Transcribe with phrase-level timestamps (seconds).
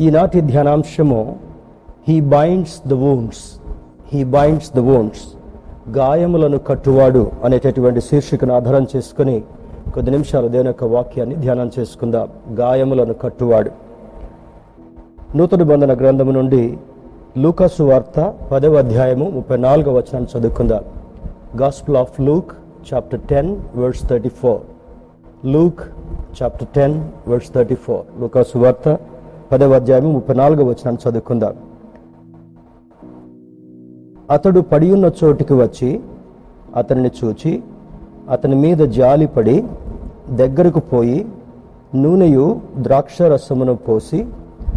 [0.00, 1.36] ఈనాటి ధ్యానాంశము
[2.08, 3.60] he binds the wounds
[4.12, 5.24] he binds the wounds
[5.88, 9.42] గాయములను కట్టువాడు అనేటటువంటి శీర్షికను ఆధారం చేసుకుని
[9.94, 12.28] కొద్ది నిమిషాలు దేని యొక్క వాక్యాన్ని ధ్యానం చేసుకుందాం.
[12.54, 13.70] గాయములను కట్టువాడు.
[15.36, 16.78] నూతన బంధన గ్రంథము నుండి
[17.38, 20.84] లూకాసు వార్త పదవ అధ్యాయము ముప్పై నాలుగవ వచనాన్ని చదువుకుందాం.
[21.60, 22.52] Gospel of Luke
[22.94, 24.60] chapter ten words thirty four
[25.46, 25.80] Luke
[26.42, 28.98] chapter ten words thirty four లూకాసు వార్త
[29.52, 31.54] పదవ అధ్యాయం ముప్పై నాలుగవ వచనాన్ని చదువుకుందాం.
[34.30, 36.00] అతడు పడియున్న చోటికి వచ్చి
[36.76, 37.52] అతనిని చూచి
[38.30, 39.56] అతని మీద జాలిపడి
[40.30, 41.26] దగ్గరకు పోయి
[41.94, 44.26] నూనెయు ద్రాక్ష రసమును పోసి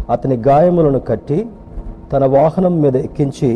[0.09, 1.40] అతని గాయములను కట్టి
[2.14, 3.52] తన వాహనం మీద ఎక్కించి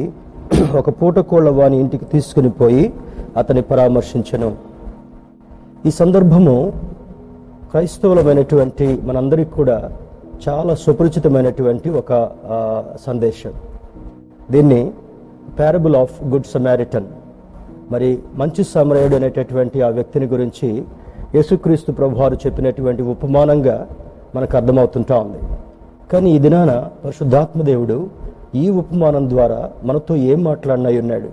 [0.80, 2.94] ఒక పూటకోళ్ళ వాని ఇంటికి తీసుకుని పోయి
[3.38, 4.50] అతని పరామర్శించను.
[5.86, 6.74] ఈ సందర్భము
[7.72, 9.78] క్రైస్తవులమైనటువంటి మనందరికీ కూడా
[10.46, 12.12] చాలా సుపరిచితమైనటువంటి ఒక
[13.06, 13.54] సందేశం.
[14.52, 14.82] దీన్ని
[15.60, 17.08] పారబుల్ ఆఫ్ గుడ్ సమారిటన్
[17.92, 20.70] మరి మంచి సమరయుడు అనేటటువంటి ఆ వ్యక్తిని గురించి
[21.36, 23.78] యేసుక్రీస్తు ప్రభువారు చెప్పినటువంటి ఉపమానంగా
[24.36, 25.40] మనకు అర్థమవుతుంటా ఉంది.
[26.12, 26.72] కానీ ఈ దినాన
[27.04, 27.98] పరిశుద్ధాత్మ దేవుడు
[28.56, 31.30] ఈ ఉపమానం ద్వారా మనతో ఏం మాట్లాడినై ఉన్నాడు?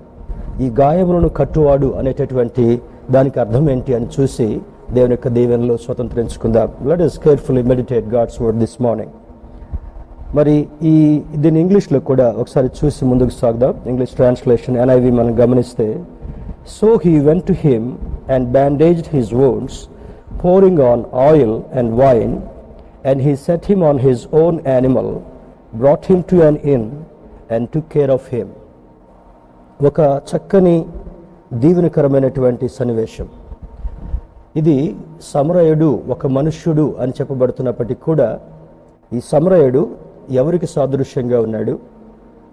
[0.62, 2.66] ఈ గాయములను కట్టువాడు అనేటటువంటి
[3.10, 4.48] దానికి అర్థం ఏంటి అని చూసి
[4.96, 6.68] దేవుని యొక్క దీవెనలో స్వతంత్రించుకుందాం.
[6.90, 9.14] Let us carefully meditate God's word this morning
[10.38, 10.56] మరి
[10.92, 10.96] ఈ
[11.42, 13.74] దీని ఇంగ్లీష్లో కూడా ఒకసారి చూసి ముందుకు సాగుదాం.
[13.90, 15.88] ఇంగ్లీష్ ట్రాన్స్లేషన్ ఎన్ఐవి మనం గమనిస్తే
[16.76, 17.88] so he went to him
[18.36, 19.76] and bandaged his wounds
[20.42, 22.32] pouring on oil and wine
[23.10, 25.12] and he set him on his own animal
[25.82, 26.84] brought him to an inn
[27.54, 28.50] and to care of him
[29.80, 30.76] ఒక చక్కని
[31.62, 33.26] దీవెనకరమైనటువంటి సన్నివేశం.
[34.56, 34.96] ఇది
[35.32, 38.40] సమరయుడు ఒక మనుష్యుడు అని చెప్పబడుతున్నప్పటికీ కూడా
[39.12, 39.88] ఈ సమరయుడు
[40.30, 41.78] ఎవరికి సాదృశ్యంగా ఉన్నాడు?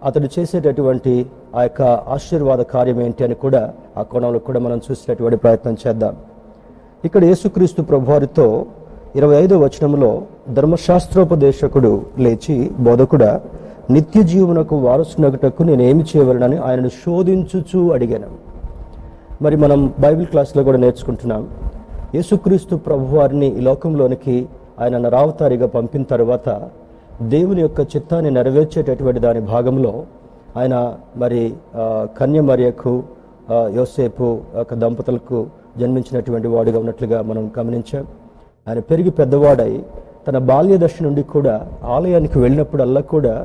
[0.05, 5.77] అతడు చేసేటటువంటి ఆ యొక్క ఆశీర్వాద కార్యం ఏంటి అని కూడా ఆ కోణంలో కూడా మనం చూసేటటువంటి ప్రయత్నం
[5.87, 6.15] చేద్దాం.
[7.05, 8.65] ఇక్కడ యేసుక్రీస్తు ప్రభువారితో
[9.15, 13.41] ఇరవై ఐదో వచనంలో ధర్మశాస్త్రోపదేశకుడు లేచి బోధకుడా
[13.89, 18.29] నిత్య జీవనకు వారసునగుటకు నేనేమి చేయవలనని ఆయనను శోధించుచూ అడిగాను.
[19.41, 21.47] మరి మనం బైబిల్ క్లాస్లో కూడా నేర్చుకుంటున్నాం.
[22.15, 24.35] యేసుక్రీస్తు ప్రభువారిని ఈ లోకంలోనికి
[24.79, 26.47] ఆయన నరావతారిగా పంపిన తర్వాత
[27.21, 29.93] దేవుని యొక్క చిత్తాన్ని నెరవేర్చేటటువంటి దాని భాగంలో
[30.57, 30.75] ఆయన
[31.15, 31.41] మరి
[32.17, 32.93] కన్యమర్యకు
[33.75, 35.39] యోసేపు యొక్క దంపతులకు
[35.77, 38.05] జన్మించినటువంటి వాడుగా ఉన్నట్లుగా మనం గమనించాం.
[38.67, 39.71] ఆయన పెరిగి పెద్దవాడై
[40.27, 43.35] తన బాల్య దశ నుండి కూడా ఆలయానికి వెళ్ళినప్పుడల్లా కూడా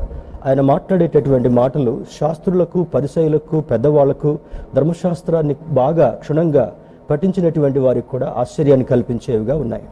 [0.47, 4.31] ఆయన మాట్లాడేటటువంటి మాటలు శాస్త్రులకు పరిసయులకు పెద్దవాళ్ళకు
[4.75, 6.66] ధర్మశాస్త్రాన్ని బాగా క్షుణ్ణంగా
[7.11, 9.87] పఠించినటువంటి వారికి కూడా ఆశ్చర్యాన్ని కల్పించేవిగా ఉన్నాయి.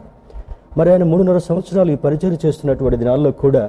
[0.77, 3.63] మరి ఆయన మూడున్నర సంవత్సరాలు ఈ పరిచయం చేస్తున్నటువంటి దినాల్లో కూడా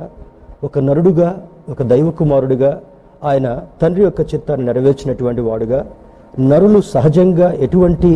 [0.68, 1.28] ఒక నరుడుగా
[1.72, 2.72] ఒక దైవ కుమారుడిగా
[3.30, 3.48] ఆయన
[3.82, 5.80] తండ్రి యొక్క చిత్తాన్ని నెరవేర్చినటువంటి వాడుగా
[6.50, 8.10] నరులు సహజంగా ఎటువంటి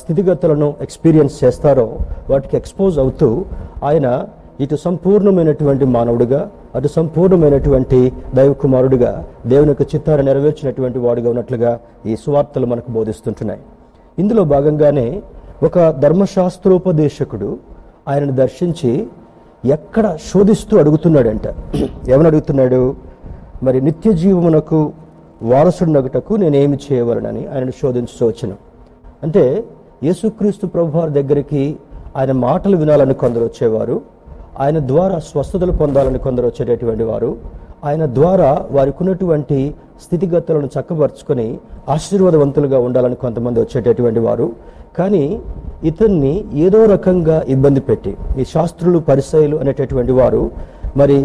[0.00, 1.86] స్థితిగతులను ఎక్స్పీరియన్స్ చేస్తారో
[2.30, 3.28] వాటికి ఎక్స్పోజ్ అవుతూ
[3.88, 4.06] ఆయన
[4.64, 6.40] ఇటు సంపూర్ణమైనటువంటి మానవుడిగా
[6.78, 7.98] అటు సంపూర్ణమైనటువంటి
[8.38, 9.12] దైవ కుమారుడిగా
[9.52, 11.72] దేవుని యొక్క చిత్తాన్ని నెరవేర్చినటువంటి వాడుగా ఉన్నట్లుగా
[12.10, 13.62] ఈ సువార్తలు మనకు బోధిస్తుంటున్నాయి.
[14.18, 15.22] ఇందులో భాగంగానే
[15.62, 17.58] ఒక ధర్మశాస్త్రోపదేశకుడు
[18.08, 19.06] ఆయనను దర్శించి
[19.64, 21.46] ఎక్కడ శోధిస్తూ అడుగుతున్నాడంట.
[22.08, 22.94] ఏమని అడుగుతున్నాడు?
[23.62, 24.92] మరి నిత్య జీవమునకు
[25.42, 28.54] వారసుడినగుటకు నేనేమి చేయవలనని ఆయనను శోధించు
[29.22, 29.64] అంటే
[30.04, 31.76] యేసుక్రీస్తు ప్రభువారి దగ్గరికి
[32.16, 34.00] ఆయన మాటలు వినాలని కొందరు వచ్చేవారు
[34.60, 37.36] ఆయన ద్వారా స్వస్థతలు పొందాలని కొందరు వచ్చేటటువంటి వారు
[37.84, 41.58] ఆయన ద్వారా వారికి ఉన్నటువంటి స్థితిగతులను చక్కబరుచుకొని
[41.94, 44.46] ఆశీర్వాదవంతులుగా ఉండాలని కొంతమంది వచ్చేటటువంటి వారు.
[44.98, 45.24] కానీ
[45.90, 46.34] ఇతన్ని
[46.66, 50.50] ఏదో రకంగా ఇబ్బంది పెట్టి ఈ శాస్త్రులు పరిసయలు అనేటటువంటి వారు
[50.96, 51.16] మరి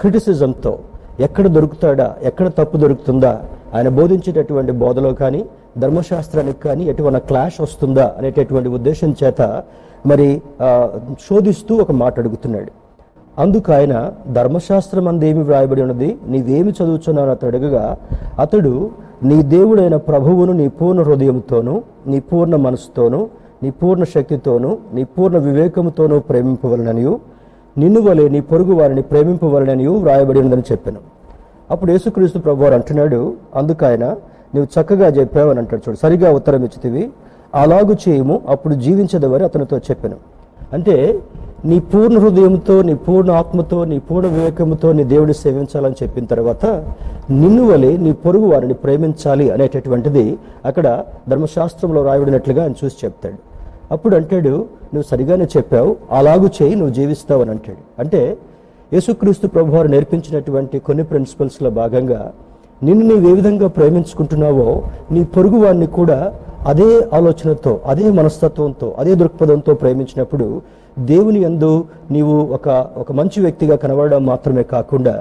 [0.00, 0.72] క్రిటిసిజంతో
[1.20, 3.32] ఎక్కడ దొరుకుతాడా ఎక్కడ తప్పు దొరుకుతుందా
[3.74, 5.44] ఆయన బోధించేటటువంటి బోధలో కానీ
[5.78, 9.42] ధర్మశాస్త్రానికి కానీ ఎటువంటి క్లాష్ వస్తుందా అనేటటువంటి ఉద్దేశం చేత
[10.06, 10.28] మరి
[11.28, 12.72] శోధిస్తూ ఒక మాట అడుగుతున్నాడు
[13.38, 16.18] అందుకు ఆయన ధర్మశాస్త్రం అందేమి వ్రాయబడి ఉన్నది?
[16.28, 17.30] నీవేమి చదువుచున్నావు?
[17.30, 17.96] అతడు అడగగా
[18.38, 18.90] అతడు
[19.22, 23.28] నీ దేవుడైన ప్రభువును నీ పూర్ణ హృదయంతోనూ నీ పూర్ణ మనసుతోనూ
[23.62, 27.20] నీ పూర్ణ శక్తితోనూ నీ పూర్ణ వివేకముతోనూ ప్రేమింపవలననియు
[27.78, 31.00] నిన్ను వలె నీ పొరుగు వారిని ప్రేమింపవలననియు వ్రాయబడి ఉందని చెప్పాను.
[31.70, 34.04] అప్పుడు యేసుక్రీస్తు ప్రభు వారు అంటున్నాడు అందుకు ఆయన
[34.54, 35.82] నువ్వు చక్కగా చెప్పావని అంటాడు.
[35.88, 37.10] చూడు సరిగా ఉత్తరం ఇచ్చితివి.
[37.54, 40.16] అలాగు చేయము అప్పుడు జీవించదవని అతనితో చెప్పాను.
[40.74, 40.96] అంటే
[41.70, 46.64] నీ పూర్ణ హృదయంతో నీ పూర్ణ ఆత్మతో నీ పూర్ణ వివేకంతో నీ దేవుడిని సేవించాలని చెప్పిన తర్వాత
[47.40, 50.24] నిన్ను వలె నీ పొరుగు వారిని ప్రేమించాలి అనేటటువంటిది
[50.70, 50.86] అక్కడ
[51.28, 53.38] ధర్మశాస్త్రంలో రాయబడినట్లుగా ఆయన చూసి చెప్తాడు.
[53.94, 54.52] అప్పుడు అంటాడు
[54.92, 57.82] నువ్వు సరిగానే చెప్పావు అలాగు చేయి నువ్వు జీవిస్తావు అని అంటాడు.
[58.02, 58.20] అంటే
[58.92, 62.20] యేసుక్రీస్తు ప్రభు వారు నేర్పించినటువంటి కొన్ని ప్రిన్సిపల్స్లో భాగంగా
[62.82, 64.68] నిన్ను నీవు ఏ విధంగా ప్రేమించుకుంటున్నావో
[65.14, 66.18] నీ పొరుగు వారిని కూడా
[66.70, 66.88] అదే
[67.18, 70.46] ఆలోచనతో అదే మనస్తత్వంతో అదే దృక్పథంతో ప్రేమించినప్పుడు
[71.10, 71.70] దేవుని యందు
[72.14, 72.68] నీవు ఒక
[73.02, 75.14] ఒక మంచి వ్యక్తిగా కనబడడం మాత్రమే కాకుండా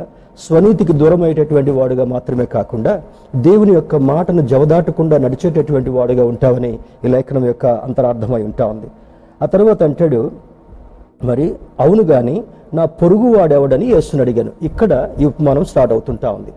[0.43, 2.93] స్వనీతికి దూరమయ్యేటటువంటి వాడుగా మాత్రమే కాకుండా
[3.47, 6.71] దేవుని యొక్క మాటను జవదాటకుండా నడిచేటటువంటి వాడుగా ఉంటావని
[7.05, 8.89] ఈ లేఖనం యొక్క అంతరార్థమై ఉంటా ఉంది.
[9.41, 10.21] ఆ తర్వాత అంటాడు
[11.29, 11.45] మరి
[11.79, 12.37] అవును కానీ
[12.77, 14.51] నా పొరుగు వాడెవడని యేసుని అడిగాను.
[14.69, 14.91] ఇక్కడ
[15.21, 16.53] ఈ ఉపమానం స్టార్ట్ అవుతుంటా ఉంది.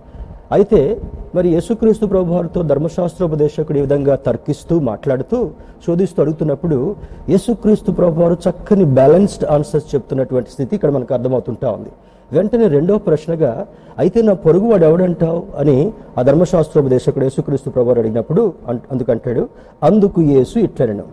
[0.52, 1.00] అయితే
[1.34, 5.50] మరి యేసుక్రీస్తు ప్రభు వారితో ధర్మశాస్త్రోపదేశకుడు ఈ విధంగా తర్కిస్తూ మాట్లాడుతూ
[5.87, 6.96] శోధిస్తూ అడుగుతున్నప్పుడు
[7.28, 11.90] యేసుక్రీస్తు ప్రభు వారు చక్కని బ్యాలెన్స్డ్ ఆన్సర్స్ చెప్తున్నటువంటి స్థితి ఇక్కడ మనకు అర్థమవుతుంటా ఉంది.
[12.32, 13.66] వెంటనే రెండో ప్రశ్నగా
[13.98, 15.43] అయితే నా పొరుగు వాడు ఎవడంటావు?
[15.58, 19.49] అని ఆ ధర్మశాస్త్రోపదేశకుడు యేసుక్రీస్తు ప్రభు వారు అడిగినప్పుడు అన్- అందుకంటాడు
[19.82, 21.04] అందుకు యేసు ఇట్లనను.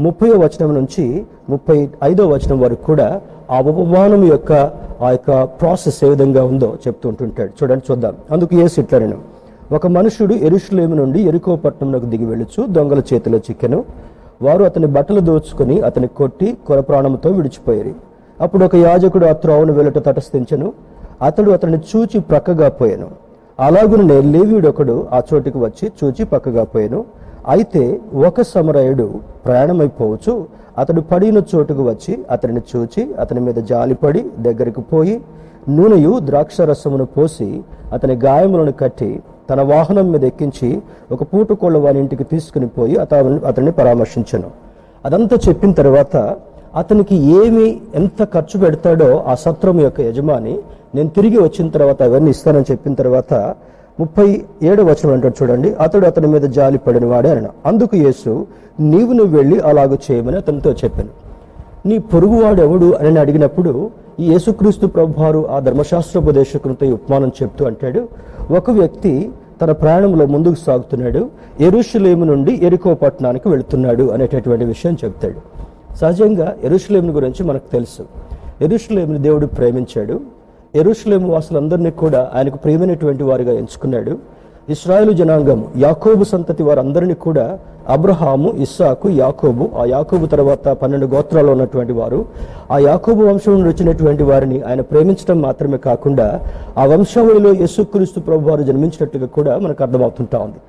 [0.00, 1.04] ముప్పై వచనం నుంచి
[1.48, 3.08] ముప్పై ఐదో వచనం వరకు కూడా
[3.50, 4.52] ఆ ఉపమానం యొక్క
[5.02, 8.14] ఆ యొక్క ప్రాసెస్ ఏ విధంగా ఉందో చెప్తూ ఉంటుంటాడు చూడండి చూద్దాం.
[8.32, 9.18] అందుకు ఏ సిట్లనను
[9.74, 13.84] ఒక మనుషుడు ఎరుషులేము నుండి ఎరుకో పట్టణంలోకి దిగి వెళ్ళుచు దొంగల చేతిలో చిక్కెను.
[14.42, 17.94] వారు అతని బట్టలు దోచుకొని అతని కొట్టి కొర ప్రాణంతో విడిచిపోయారు.
[18.40, 20.72] అప్పుడు ఒక యాజకుడు ఆ త్రోవను వెళ్ళట తటస్థించను.
[21.22, 23.08] అతడు అతన్ని చూచి ప్రక్కగా పోయాను.
[23.60, 27.04] అలాగునే లేవీడొకడు ఆ చోటికి వచ్చి చూచి పక్కగా పోయాను.
[27.48, 30.46] అయితే ఒక సమరయుడు ప్రయాణమైపోవచ్చు.
[30.78, 35.14] అతడు పడిన చోటుకు వచ్చి అతనిని చూచి అతని మీద జాలిపడి దగ్గరికి పోయి
[35.68, 37.48] నూనెయు ద్రాక్షరసమును పోసి
[37.92, 39.10] అతని గాయములను కట్టి
[39.50, 40.68] తన వాహనం మీద ఎక్కించి
[41.12, 44.48] ఒక పూటకోళ్ళ వారి ఇంటికి తీసుకుని పోయి అతను అతన్ని పరామర్శించను.
[45.04, 46.14] అదంతా చెప్పిన తర్వాత
[46.76, 50.54] అతనికి ఏమి ఎంత ఖర్చు పెడతాడో ఆ సత్రం యొక్క యజమాని
[50.94, 53.32] నేను తిరిగి వచ్చిన తర్వాత అవన్నీ ఇస్తానని చెప్పిన తర్వాత
[54.00, 55.74] ముప్పై ఏడు వచనం అంటాడు చూడండి.
[55.74, 57.48] అతడు అతని మీద జాలి పడిన వాడే అన్న.
[57.66, 58.46] అందుకు యేసు
[58.80, 61.28] నీవు నువ్వు వెళ్ళి అలాగూ చేయమని అతనితో చెప్పాను.
[61.88, 63.90] నీ పొరుగువాడు ఎవడు అని అడిగినప్పుడు
[64.20, 68.08] ఈ యేసుక్రీస్తు ప్రభువారు ఆ ధర్మశాస్త్రోపదేశకునితో ఈ ఉపమానం చెప్తూ అంటాడు
[68.50, 69.30] ఒక వ్యక్తి
[69.62, 71.28] తన ప్రయాణంలో ముందుకు సాగుతున్నాడు
[71.60, 75.58] ఎరుషులేము నుండి ఎరుకో పట్టణానికి వెళుతున్నాడు అనేటటువంటి విషయం చెప్తాడు.
[75.96, 78.02] సహజంగా ఎరుషులేముని గురించి మనకు తెలుసు.
[78.64, 80.37] ఎరుషులేముని దేవుడు ప్రేమించాడు.
[80.74, 84.12] ఎరుసలేము వాసులందరినీ కూడా ఆయనకు ప్రియమైనటువంటి వారిగా ఎంచుకున్నాడు.
[84.74, 87.44] ఇస్రాయేలు జనాంగం యాకోబు సంతతి వారందరినీ కూడా
[87.94, 92.26] అబ్రహాము ఇస్సాకు యాకోబు ఆ యాకోబు తర్వాత పన్నెండు గోత్రాల్లో ఉన్నటువంటి వారు
[92.74, 96.26] ఆ యాకోబు వంశం నుండి వచ్చినటువంటి వారిని ఆయన ప్రేమించడం మాత్రమే కాకుండా
[96.78, 100.60] ఆ వంశావళిలో యేసుక్రీస్తు ప్రభు వారు జన్మించినట్టుగా కూడా మనకు అర్థమవుతుంటా ఉంది.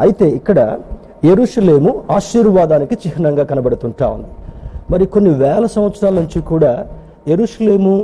[0.00, 0.58] అయితే ఇక్కడ
[1.32, 4.30] ఎరుషులేము ఆశీర్వాదానికి చిహ్నంగా కనబడుతుంటా ఉంది.
[4.90, 6.72] మరి కొన్ని వేల సంవత్సరాల నుంచి కూడా
[7.34, 7.94] ఎరుషులేము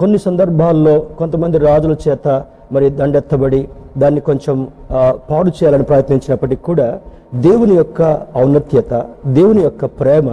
[0.00, 2.28] కొన్ని సందర్భాల్లో కొంతమంది రాజుల చేత
[2.74, 3.60] మరి దండెత్తబడి
[4.02, 4.56] దాన్ని కొంచెం
[5.30, 6.88] పాడు చేయాలని ప్రయత్నించినప్పటికీ కూడా
[7.46, 8.00] దేవుని యొక్క
[8.42, 8.92] ఔన్నత్యత
[9.38, 10.28] దేవుని యొక్క ప్రేమ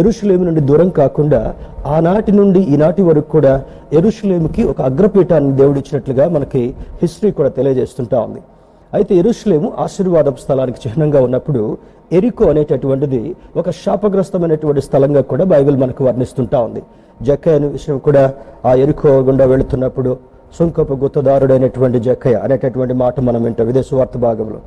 [0.00, 1.40] ఎరుషులేమి నుండి దూరం కాకుండా
[1.96, 3.52] ఆనాటి నుండి ఈనాటి వరకు కూడా
[3.98, 6.62] ఎరుషులేమికి ఒక అగ్రపీఠాన్ని దేవుడిచ్చినట్లుగా మనకి
[7.02, 8.40] హిస్టరీ కూడా తెలియజేస్తుంటా ఉంది.
[8.92, 11.62] అయితే ఎరుషులేము ఆశీర్వాద స్థలానికి చిహ్నంగా ఉన్నప్పుడు
[12.18, 13.22] ఎరికో అనేటటువంటిది
[13.60, 16.82] ఒక శాపగ్రస్తమైనటువంటి స్థలంగా కూడా బైబిల్ మనకు వర్ణిస్తుంటా ఉంది.
[17.22, 18.34] జక్కయ్య అనే విషయం కూడా
[18.64, 20.16] ఆ ఎరుకో గుండా వెళుతున్నప్పుడు
[20.58, 23.66] సుంకపు గుత్తదారుడైనటువంటి జక్కయ్య అనేటటువంటి మాట మనం వింటాం.
[23.66, 24.60] విదేశ వార్త భాగంలో.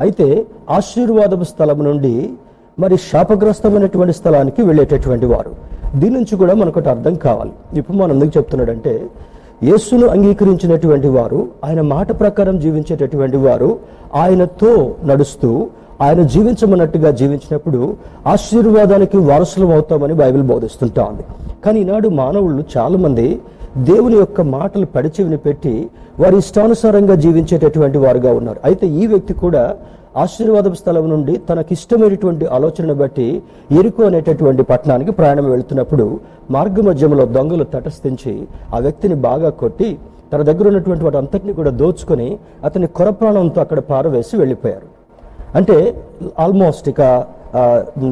[0.00, 2.30] అయితే ఆశీర్వాదపు స్థలం నుండి
[2.78, 5.52] మరి శాపగ్రస్తమైనటువంటి స్థలానికి వెళ్ళేటటువంటి వారు.
[5.98, 7.52] దీని నుంచి కూడా మనకు ఒకటి అర్థం కావాలి.
[7.78, 8.92] ఇప్పుడు మనం ఎందుకు చెప్తున్నాడంటే
[9.64, 13.78] యేసును అంగీకరించినటువంటి వారు ఆయన మాట ప్రకారం జీవించేటటువంటి వారు
[14.14, 15.70] ఆయనతో నడుస్తూ
[16.04, 17.80] ఆయన జీవించమన్నట్టుగా జీవించినప్పుడు
[18.32, 21.24] ఆశీర్వాదానికి వారసులం అవుతామని బైబిల్ బోధిస్తుంటా ఉంది
[21.64, 23.26] కానీ ఈనాడు మానవుళ్ళు చాలామంది
[23.88, 25.72] దేవుని యొక్క మాటలు పడిచెవిని పెట్టి
[26.20, 28.60] వారి ఇష్టానుసారంగా జీవించేటటువంటి వారుగా ఉన్నారు.
[28.68, 29.62] అయితే ఈ వ్యక్తి కూడా
[30.22, 33.26] ఆశీర్వాదపు స్థలం నుండి తనకిష్టమైనటువంటి ఆలోచనను బట్టి
[33.80, 36.06] ఎరుకు అనేటటువంటి పట్టణానికి ప్రయాణం వెళ్తున్నప్పుడు
[36.56, 38.34] మార్గ మధ్యంలో దొంగలు తటస్థించి
[38.74, 39.90] ఆ వ్యక్తిని బాగా కొట్టి
[40.32, 42.28] తన దగ్గర ఉన్నటువంటి వాటి అంతటిని కూడా దోచుకొని
[42.68, 44.88] అతని కొరప్రాణంతో అక్కడ పారవేసి వెళ్ళిపోయారు.
[45.54, 46.02] అంటే
[46.38, 47.00] ఆల్మోస్ట్ ఇక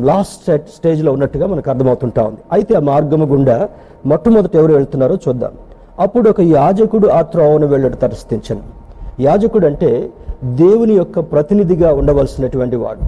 [0.04, 2.40] లాస్ట్ స్టేజ్లో ఉన్నట్టుగా మనకు అర్థమవుతుంటా ఉంది.
[2.52, 3.68] అయితే ఆ మార్గము గుండా
[4.06, 5.50] మొట్టమొదట ఎవరు వెళ్తున్నారో చూద్దాం.
[5.98, 8.62] అప్పుడు ఒక యాజకుడు ఆ త్రోవను వెళ్ళడు తరస్థించను
[9.20, 10.10] యాజకుడు అంటే
[10.44, 13.00] దేవుని యొక్క ప్రతినిధిగా ఉండవలసినటువంటి వాడు.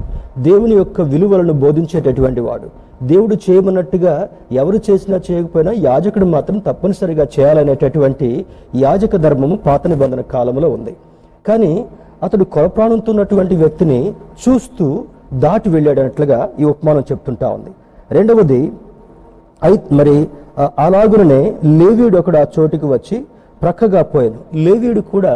[0.42, 2.88] దేవుని యొక్క విలువలను బోధించేటటువంటి వాడు.
[3.02, 10.96] దేవుడు చేయమన్నట్టుగా ఎవరు చేసినా చేయకపోయినా యాజకుడు మాత్రం తప్పనిసరిగా చేయాలనేటటువంటి యాజక ధర్మము పాత నిబంధన కాలంలో ఉంది.
[11.48, 11.84] కానీ
[12.24, 14.00] అతడు కొరప్రాణంతో ఉన్నటువంటి వ్యక్తిని
[14.44, 14.86] చూస్తూ
[15.44, 17.70] దాటి వెళ్ళాడన్నట్లుగా ఈ ఉపమానం చెప్తుంటా ఉంది.
[18.16, 18.60] రెండవది
[19.66, 20.16] అయి మరి
[20.86, 21.42] అలాగుననే
[21.80, 23.16] లేవీయుడు ఒకడు ఆ చోటుకి వచ్చి
[23.62, 25.34] ప్రక్కగా పోయాను లేవీయుడు కూడా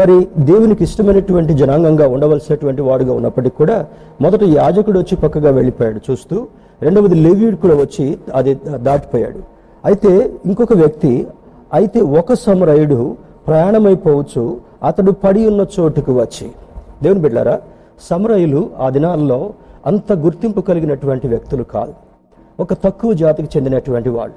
[0.00, 0.16] మరి
[0.50, 3.76] దేవునికి ఇష్టమైనటువంటి జనాంగంగా ఉండవలసినటువంటి వాడుగా ఉన్నప్పటికీ కూడా
[4.24, 6.36] మొదట యాజకుడు వచ్చి పక్కగా వెళ్ళిపోయాడు చూస్తూ.
[6.86, 8.06] రెండవది లేవీయుడు కూడా వచ్చి
[8.38, 8.52] అది
[8.86, 9.40] దాటిపోయాడు.
[9.84, 10.12] అయితే
[10.48, 11.12] ఇంకొక వ్యక్తి
[11.78, 13.00] అయితే ఒక సమరయుడు
[13.46, 16.50] ప్రయాణమైపోవచ్చు అతడు పడి ఉన్న చోటుకు వచ్చి.
[17.02, 17.60] దేవుని బిడ్డారా
[18.00, 19.52] సమరయులు ఆ దినాల్లో
[19.86, 21.94] అంత గుర్తింపు కలిగినటువంటి వ్యక్తులు కాదు.
[22.60, 24.34] ఒక తక్కువ జాతికి చెందినటువంటి వాళ్ళు.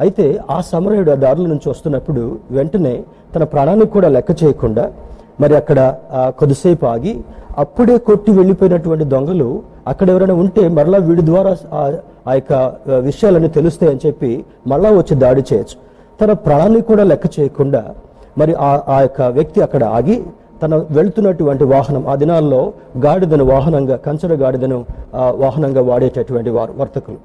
[0.00, 4.92] అయితే ఆ సమరయుడు ఆ దారుల నుంచి వస్తున్నప్పుడు వెంటనే తన ప్రాణానికి కూడా లెక్క చేయకుండా
[5.40, 7.20] మరి అక్కడ కొద్దిసేపు ఆగి
[7.58, 11.92] అప్పుడే కొట్టి వెళ్ళిపోయినటువంటి దొంగలు అక్కడ ఎవరైనా ఉంటే మరలా వీడి ద్వారా ఆ-
[12.28, 12.52] ఆ యొక్క
[12.98, 15.76] విషయాలన్నీ తెలుస్తాయని చెప్పి మరలా వచ్చి దాడి చేయొచ్చు.
[16.20, 17.94] తన ప్రాణాన్ని కూడా లెక్క చేయకుండా
[18.38, 20.22] మరి ఆ ఆ యొక్క వ్యక్తి అక్కడ ఆగి
[20.62, 27.16] తన వెళ్తున్నటువంటి వాహనం ఆ దినాల్లో గాడిదను వాహనంగా కంచర గాడిదను వాహనంగా వాడేటటువంటి వారు వర్తకులు.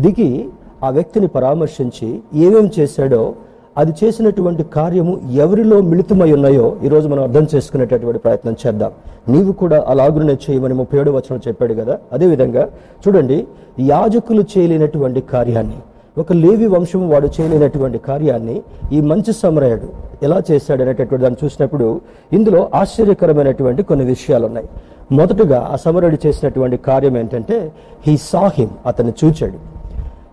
[0.00, 0.48] దిగి
[0.84, 3.34] ఆ వ్యక్తిని పరామర్శించి ఏమేం చేశాడో
[3.76, 8.92] అది చేసినటువంటి కార్యము ఎవరిలో మిళితమై ఉన్నాయో ఈరోజు మనం అర్థం చేసుకునేటటువంటి ప్రయత్నం చేద్దాం.
[9.28, 11.98] నీవు కూడా అలాగునే చేయమని ముప్పై ఏడు వచనం చెప్పాడు కదా?
[12.12, 12.68] అదేవిధంగా
[13.08, 13.46] చూడండి
[13.80, 15.76] యాజకులు చేయలేనటువంటి కార్యాన్ని.
[16.16, 18.62] ఒక లేవి వంశం వాడు చేయలేనటువంటి కార్యాన్ని
[18.92, 19.88] ఈ మంచి సమరయుడు
[20.22, 22.00] ఎలా చేశాడు అనేటటువంటి దాన్ని చూసినప్పుడు
[22.32, 24.68] ఇందులో ఆశ్చర్యకరమైనటువంటి కొన్ని విషయాలు ఉన్నాయి
[25.12, 27.72] మొదటగా ఆ సమరయుడు చేసినటువంటి కార్యం ఏంటంటే
[28.06, 29.58] హీ సాహిం అతన్ని చూచాడు.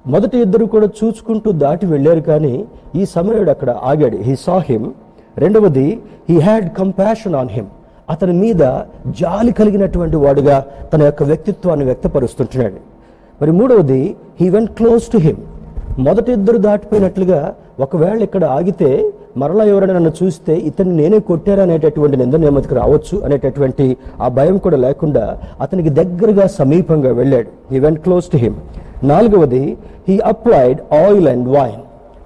[0.08, 2.66] మొదటి ఇద్దరు కూడా చూచుకుంటూ దాటి వెళ్ళారు కానీ
[2.96, 4.18] ఈ సమరయుడు అక్కడ ఆగాడు.
[4.18, 4.88] హీ సాహిమ్
[5.38, 5.88] రెండవది
[6.30, 7.68] he had compassion on him
[8.10, 8.64] అతని మీద
[9.22, 12.80] జాలి కలిగినటువంటి వాడుగా తన యొక్క వ్యక్తిత్వాన్ని వ్యక్తపరుస్తుంటున్నాడు.
[13.42, 15.42] మరి మూడవది he went close to him
[16.04, 18.90] మొదటి ఇద్దరు దాటిపోయినట్లుగా ఒకవేళ ఇక్కడ ఆగితే
[19.38, 25.40] మరలా ఎవరైనా నన్ను చూస్తే ఇతన్ని నేనే కొట్టారనేటటువంటి నింద నేమతికి రావచ్చు అనేటటువంటి ఆ భయం కూడా లేకుండా
[25.62, 27.50] అతనికి దగ్గరగా సమీపంగా వెళ్ళాడు.
[27.72, 28.56] He went close to him
[29.04, 31.82] నాలుగవది he applied oil and wine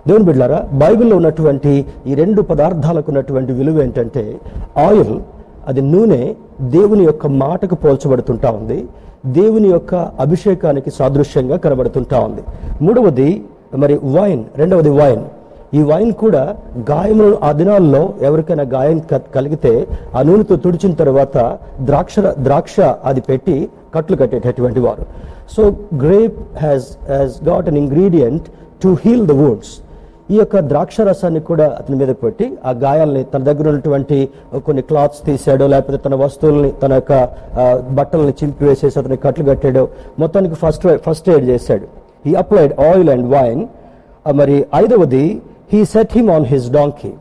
[0.08, 4.40] దేవుని బిడ్డారా బైబిల్లో ఉన్నటువంటి ఈ రెండు పదార్థాలకు ఉన్నటువంటి విలువ ఏంటంటే
[4.78, 5.20] ఆయిల్
[5.68, 8.86] అది నూనె దేవుని యొక్క మాటకు పోల్చబడుతుంటా ఉంది.
[9.26, 12.42] దేవుని యొక్క అభిషేకానికి సాదృశ్యంగా కనబడుతుంటా ఉంది.
[12.82, 13.44] మూడవది
[13.76, 15.24] మరి వైన్ రెండవది వైన్.
[15.74, 16.56] ఈ వైన్ కూడా
[16.92, 23.70] గాయము ఆ దినాల్లో ఎవరికైనా గాయం క- కలిగితే ఆ నూనెతో తుడిచిన తర్వాత ద్రాక్ష ద్రాక్ష అది పెట్టి
[23.96, 25.06] కట్లు కట్టేటటువంటి వారు.
[25.52, 25.64] So
[25.98, 28.44] grape has has got an ingredient
[28.84, 29.70] to heal the wounds
[30.32, 34.30] ఈ యొక్క ద్రాక్ష రసాన్ని కూడా అతని మీద పెట్టి ఆ గాయాల్ని తన దగ్గర ఉన్నటువంటి
[34.66, 37.30] కొన్ని క్లాత్స్ తీసాడో లేకపోతే తన వస్తువుల్ని తన యొక్క
[37.90, 39.88] బట్టలని చింపి చింపివేసేసి అతని కట్లు కట్టాడో
[40.20, 42.09] మొత్తానికి ఫస్ట్ ఫస్ట్ ఎయిడ్ చేశాడు.
[42.26, 43.68] ఈ అప్లైడ్ ఆయిల్ అండ్ వైన్
[44.36, 45.42] మరి ఐదవది
[45.74, 47.14] he set him on his donkey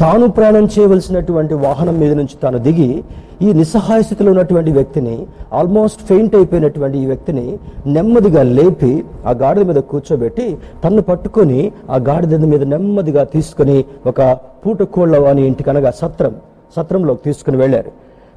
[0.00, 3.04] తాను ప్రయాణం చేయవలసినటువంటి వాహనం మీద నుంచి తాను దిగి
[3.42, 9.76] ఈ నిస్సహాయ స్థితిలో ఉన్నటువంటి వ్యక్తిని ఆల్మోస్ట్ ఫెయింట్ అయిపోయినటువంటి ఈ వ్యక్తిని నెమ్మదిగా లేపి ఆ గాడిద మీద
[9.76, 14.22] కూర్చోబెట్టి తన్ను పట్టుకొని ఆ గాడిద మీద నెమ్మదిగా తీసుకొని ఒక
[14.66, 15.54] పూట కోళ్ళ వాని
[15.90, 16.34] సత్రం
[16.76, 17.90] సత్రంలోకి తీసుకుని వెళ్ళారు.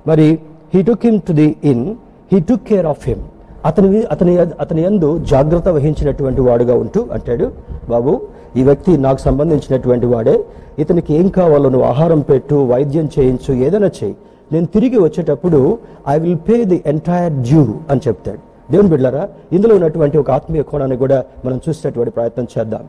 [0.07, 0.39] మరి
[0.73, 1.95] he took him to the inn
[2.31, 7.51] he took care of him అతని అతని అతని యందు జాగ్రత్త వహించినటువంటి వాడుగా ఉంటూ అంటాడు
[7.89, 8.21] బాబు
[8.57, 10.43] ఈ వ్యక్తి నాకు సంబంధించినటువంటి వాడే.
[10.79, 14.15] ఇతనికి ఏం కావాలో నువ్వు ఆహారం పెట్టు వైద్యం చేయించు ఏదైనా చేయి.
[14.51, 18.39] నేను తిరిగి వచ్చేటప్పుడు I will pay the entire due అని చెప్తాడు.
[18.71, 22.83] దేవుని బిడ్డారా ఇందులో ఉన్నటువంటి ఒక ఆత్మీయ కోణాన్ని కూడా మనం చూసేటటువంటి ప్రయత్నం చేద్దాం.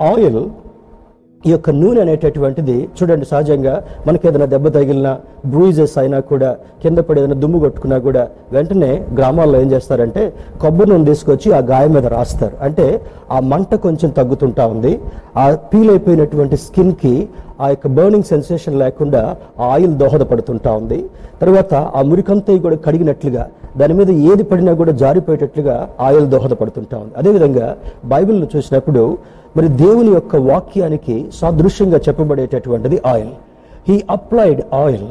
[0.00, 0.42] ఆయిల్
[1.46, 3.72] ఈ యొక్క నూనె అనేటటువంటిది చూడండి సహజంగా
[4.06, 5.12] మనకి ఏదైనా దెబ్బ తగిలినా
[5.52, 6.50] బ్రూయిజెస్ అయినా కూడా
[6.82, 8.22] కింద పడి ఏదైనా దుమ్ము కొట్టుకున్నా కూడా
[8.54, 10.22] వెంటనే గ్రామాల్లో ఏం చేస్తారంటే
[10.62, 12.56] కొబ్బరి నూనె తీసుకొచ్చి ఆ గాయం మీద రాస్తారు.
[12.66, 12.86] అంటే
[13.36, 14.92] ఆ మంట కొంచెం తగ్గుతుంటా ఉంది.
[15.42, 17.14] ఆ పీల్ అయిపోయినటువంటి స్కిన్కి
[17.64, 19.22] ఆ యొక్క బర్నింగ్ సెన్సేషన్ లేకుండా
[19.72, 20.98] ఆయిల్ దోహదపడుతుంటా ఉంది.
[21.42, 23.44] తర్వాత ఆ మురికంతా కూడా కడిగినట్లుగా
[23.80, 25.76] దాని మీద ఏది పడినా కూడా జారిపోయేటట్లుగా
[26.08, 27.14] ఆయిల్ దోహదపడుతుంటా ఉంది.
[27.20, 27.68] అదేవిధంగా
[28.12, 29.04] బైబిల్ను చూసినప్పుడు
[29.56, 33.32] మరి దేవుని యొక్క వాక్యానికి సాదృశ్యంగా చెప్పబడేటటువంటిది oil.
[33.88, 35.08] He applied oil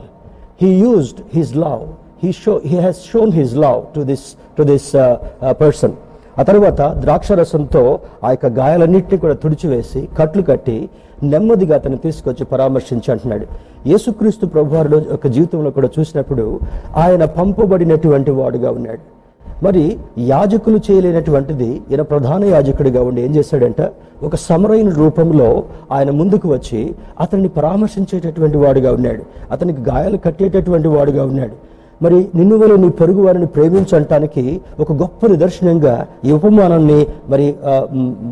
[0.62, 1.84] he used his love
[2.24, 4.26] he show he has shown his love to this
[4.58, 4.90] to this
[5.62, 5.96] person
[6.40, 7.82] ఆ తర్వాత ద్రాక్షరసంతో
[8.26, 10.78] ఆ యొక్క గాయాలన్నింటినీ కూడా తుడిచివేసి కట్లు కట్టి
[11.24, 13.46] నెమ్మదిగా అతను తీసుకొచ్చి పరామర్శించి అంటున్నాడు
[13.88, 16.60] యేసుక్రీస్తు ప్రభువారిలో యొక్క జీవితంలో కూడా చూసినప్పుడు
[16.96, 19.00] ఆయన పంపబడినటువంటి వాడుగా ఉన్నాడు.
[19.64, 23.82] మరి యాజకులు చేయలేనటువంటిది ఈయన ప్రధాన యాజకుడిగా ఉండి ఏం చేశాడంట?
[24.24, 29.24] ఒక సమరైన రూపంలో ఆయన ముందుకు వచ్చి అతన్ని పరామర్శించేటటువంటి వాడుగా ఉన్నాడు.
[29.52, 31.71] అతనికి గాయాలు కట్టేటటువంటి వాడుగా ఉన్నాడు.
[32.04, 34.44] మరి నిన్ను వల్ల నీ పొరుగు వారిని ప్రేమించటానికి
[34.84, 35.96] ఒక గొప్ప నిదర్శనంగా
[36.28, 37.46] ఈ ఉపమానాన్ని మరి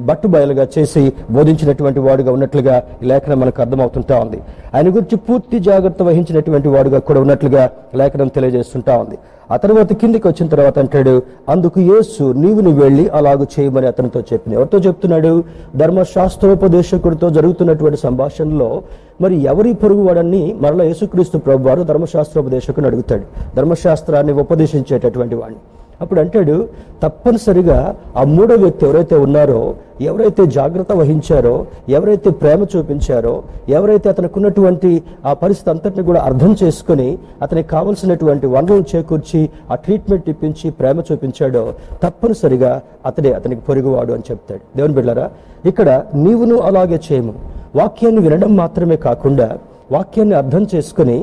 [0.09, 1.03] బట్టుబయలుగా చేసి
[1.37, 4.39] బోధించినటువంటి వాడుగా ఉన్నట్లుగా ఈ లేఖనం మనకు అర్థమవుతుంటా ఉంది.
[4.75, 7.63] ఆయన గురించి పూర్తి జాగ్రత్త వహించినటువంటి వాడుగా కూడా ఉన్నట్లుగా
[8.01, 9.17] లేఖనం తెలియజేస్తుంటా ఉంది.
[9.51, 14.55] ఆ తర్వాత కిందికి వచ్చిన తర్వాత అంటాడు అందుకు యేసు నీవు నువ్వు వెళ్ళి అలాగ చేయమని అతనితో చెప్పింది
[14.55, 15.43] ఎవరితో చెప్తున్నాడు?
[15.75, 18.83] ధర్మశాస్త్రోపదేశకుడితో జరుగుతున్నటువంటి సంభాషణలో
[19.21, 23.25] మరి ఎవరి పొరుగు వాడని మరలా యేసుక్రీస్తు ప్రభు వారు ధర్మశాస్త్రోపదేశకుని అడుగుతాడు.
[23.55, 25.59] ధర్మశాస్త్రాన్ని ఉపదేశించేటటువంటి వాడిని.
[26.01, 26.55] అప్పుడు అంటాడు
[27.03, 27.77] తప్పనిసరిగా
[28.17, 29.61] ఆ మూడో వ్యక్తి ఎవరైతే ఉన్నారో
[30.01, 31.53] ఎవరైతే జాగ్రత్త వహించారో
[31.89, 33.33] ఎవరైతే ప్రేమ చూపించారో
[33.69, 34.91] ఎవరైతే అతనికి ఉన్నటువంటి
[35.25, 37.07] ఆ పరిస్థితి అంతటిని కూడా అర్థం చేసుకుని
[37.41, 39.41] అతనికి కావలసినటువంటి వనరులు చేకూర్చి
[39.71, 41.63] ఆ ట్రీట్మెంట్ ఇప్పించి ప్రేమ చూపించాడో
[42.03, 42.71] తప్పనిసరిగా
[43.05, 44.63] అతడే అతనికి పొరుగువాడు అని చెప్తాడు.
[44.75, 45.27] దేవుని బిడ్డారా
[45.65, 47.33] ఇక్కడ నీవును అలాగే చేయము.
[47.75, 49.47] వాక్యాన్ని వినడం మాత్రమే కాకుండా
[49.91, 51.17] వాక్యాన్ని అర్థం చేసుకుని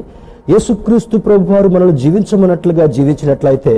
[0.51, 3.75] యేసుక్రీస్తు ప్రభు వారు మనల్ని జీవించమన్నట్లుగా జీవించినట్లయితే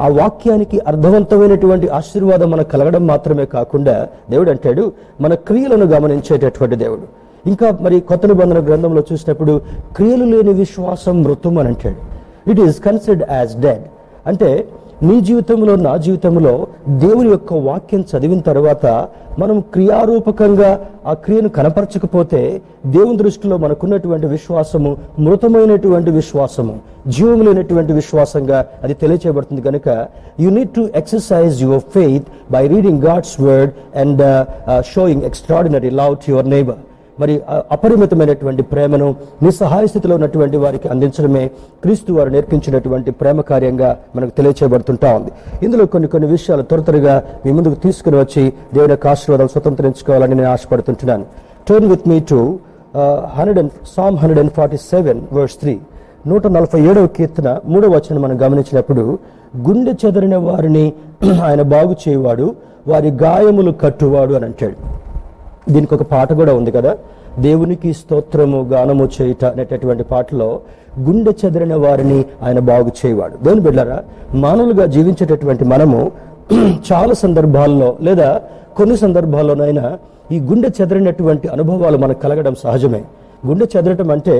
[0.00, 7.02] ఆ వాక్యానికి అర్థవంతమైనటువంటి ఆశీర్వాదం మనకు కలగడం మాత్రమే కాకుండా దేవుడు అంటాడు మన క్రియలను గమనించేటటువంటి దేవుడు.
[7.48, 9.60] ఇంకా మరి కొత్త నిబంధన గ్రంథంలో చూసినప్పుడు
[9.96, 12.00] క్రియలు లేని విశ్వాసం మృతం అని అంటాడు.
[12.50, 13.84] It is considered as dead
[14.26, 14.68] అంటే
[15.00, 16.52] నీ జీవితంలో నా జీవితంలో
[17.02, 18.86] దేవుని యొక్క వాక్యం చదివిన తర్వాత
[19.38, 20.70] మనం క్రియారూపకంగా
[21.06, 22.40] ఆ క్రియను కనపరచకపోతే
[22.86, 26.74] దేవుని దృష్టిలో మనకున్నటువంటి విశ్వాసము మృతమైనటువంటి విశ్వాసము
[27.08, 29.88] జీవం లేనటువంటి విశ్వాసంగా అది తెలియచేయబడుతుంది కనుక
[30.40, 34.22] you need to exercise your faith by reading God's word and
[34.92, 36.80] showing extraordinary love to your neighbour
[37.20, 37.34] మరి
[37.74, 39.08] అపరిమితమైనటువంటి ప్రేమను
[39.42, 41.44] నిస్సహాయ స్థితిలో ఉన్నటువంటి వారికి అందించడమే
[41.82, 45.30] క్రీస్తు వారు నేర్పించినటువంటి ప్రేమ కార్యంగా మనకు తెలియచేయబడుతుంటా ఉంది.
[45.66, 50.50] ఇందులో కొన్ని కొన్ని విషయాలు త్వర త్వరగా మీ ముందుకు తీసుకుని వచ్చి దేవుని యొక్క ఆశీర్వాదాలు స్వతంత్రించుకోవాలని నేను
[50.54, 51.26] ఆశపడుతుంటున్నాను.
[51.68, 52.40] Turn with me to
[53.36, 55.74] hundred and psalm hundred and forty seven verse three
[56.30, 59.04] నూట నలభై ఏడవ కీర్తన మూడవ వచనం మనం గమనించినప్పుడు
[59.66, 60.86] గుండె చెదరిన వారిని
[61.46, 62.46] ఆయన బాగు చేయవాడు
[62.88, 64.76] వారి గాయములు కట్టువాడు అని అంటాడు.
[65.68, 66.96] దీనికి ఒక పాట కూడా ఉంది కదా?
[67.38, 70.60] దేవునికి స్తోత్రము గానము చేయుట అనేటటువంటి పాటలో
[70.98, 73.36] గుండె చెదిరిన వారిని ఆయన బాగు చేయవాడు.
[73.42, 73.98] దేవుని బిడ్డారా
[74.34, 76.00] మానవులుగా జీవించేటటువంటి మనము
[76.92, 78.40] చాలా సందర్భాల్లో లేదా
[78.76, 79.98] కొన్ని సందర్భాల్లోనైనా
[80.32, 83.02] ఈ గుండె చెదిరినటువంటి అనుభవాలు మనకు కలగడం సహజమే.
[83.46, 84.34] గుండె చెదరటం అంటే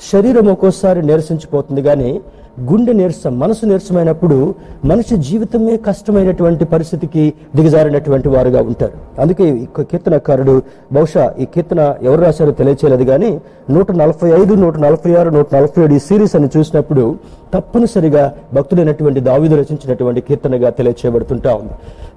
[0.00, 2.20] శరీరం ఒక్కోసారి నీరసించిపోతుంది కానీ
[2.60, 9.20] గుండె నీరసం మనసు నీరసమైనప్పుడు మనిషి జీవితమే కష్టమైనటువంటి పరిస్థితికి దిగజారినటువంటి వారుగా ఉంటారు.
[9.20, 10.62] అందుకే ఈ కీర్తనకారుడు
[10.92, 15.82] బహుశా ఈ కీర్తన ఎవరు రాశారో తెలియచేయలేదు కానీ నూట నలభై ఐదు నూట నలభై ఆరు నూట నలభై
[15.82, 17.16] ఏడు ఈ సిరీస్ అని చూసినప్పుడు
[17.54, 21.72] తప్పనిసరిగా భక్తుడైనటువంటి దావిదు రచించినటువంటి కీర్తనగా తెలియచేయబడుతుంటా ఉంది.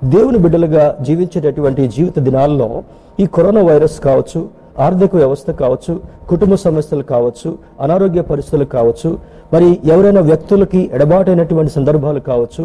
[0.10, 2.84] దేవుని బిడ్డలుగా జీవించేటటువంటి జీవిత దినాల్లో
[3.19, 5.94] ఈ కరోనా వైరస్ కావచ్చు ఆర్థిక వ్యవస్థ కావచ్చు
[6.30, 7.50] కుటుంబ సమస్యలు కావచ్చు
[7.82, 9.10] అనారోగ్య పరిస్థితులు కావచ్చు
[9.54, 12.63] మరి ఎవరైనా వ్యక్తులకి ఎడబాటైనటువంటి సందర్భాలు కావచ్చు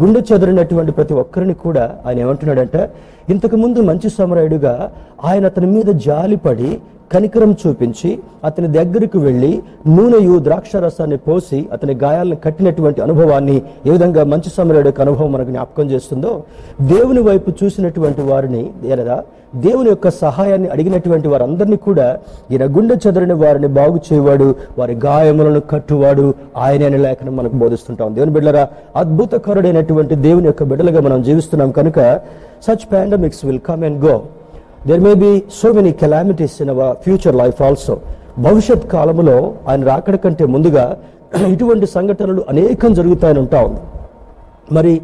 [0.00, 2.82] గుండె చెదిరినటువంటి ప్రతి ఒక్కరిని కూడా ఆయన ఏమంటున్నాడంటే
[3.28, 4.74] ఇంతకుముందు మంచి సమరాయుడుగా
[5.24, 6.70] ఆయన అతని మీద జాలిపడి
[7.10, 8.10] కనికరం చూపించి
[8.44, 9.50] అతని దగ్గరికి వెళ్ళి
[9.88, 15.50] నూనెయు ద్రాక్ష రసాన్ని పోసి అతని గాయాలను కట్టినటువంటి అనుభవాన్ని ఏ విధంగా మంచి సమరాయుడు యొక్క అనుభవం మనకు
[15.50, 16.32] జ్ఞాపకం చేస్తుందో
[16.86, 19.18] దేవుని వైపు చూసినటువంటి వారిని లేదా
[19.64, 22.06] దేవుని యొక్క సహాయాన్ని అడిగినటువంటి వారందరినీ కూడా
[22.52, 26.34] ఈయన గుండె చెదరిన వారిని బాగు చేయవాడు వారి గాయములను కట్టువాడు.
[26.56, 31.98] ఆయన అనే లేఖనం మనకు బోధిస్తుంటాం దేవుని బిడ్డరా అద్భుతకరుడైనటువంటి దేవుని యొక్క బిడ్డలుగా మనం జీవిస్తున్నాం కనుక
[32.66, 34.16] such pandemics will come and go
[34.86, 37.96] there may be so many calamities in our future life also
[38.38, 39.36] భవిష్యత్ కాలంలో
[39.68, 40.86] ఆయన రాకడ కంటే ముందుగా
[41.52, 43.80] ఇటువంటి సంఘటనలు అనేకం జరుగుతాయని ఉంటా ఉంది.
[44.72, 45.00] మరి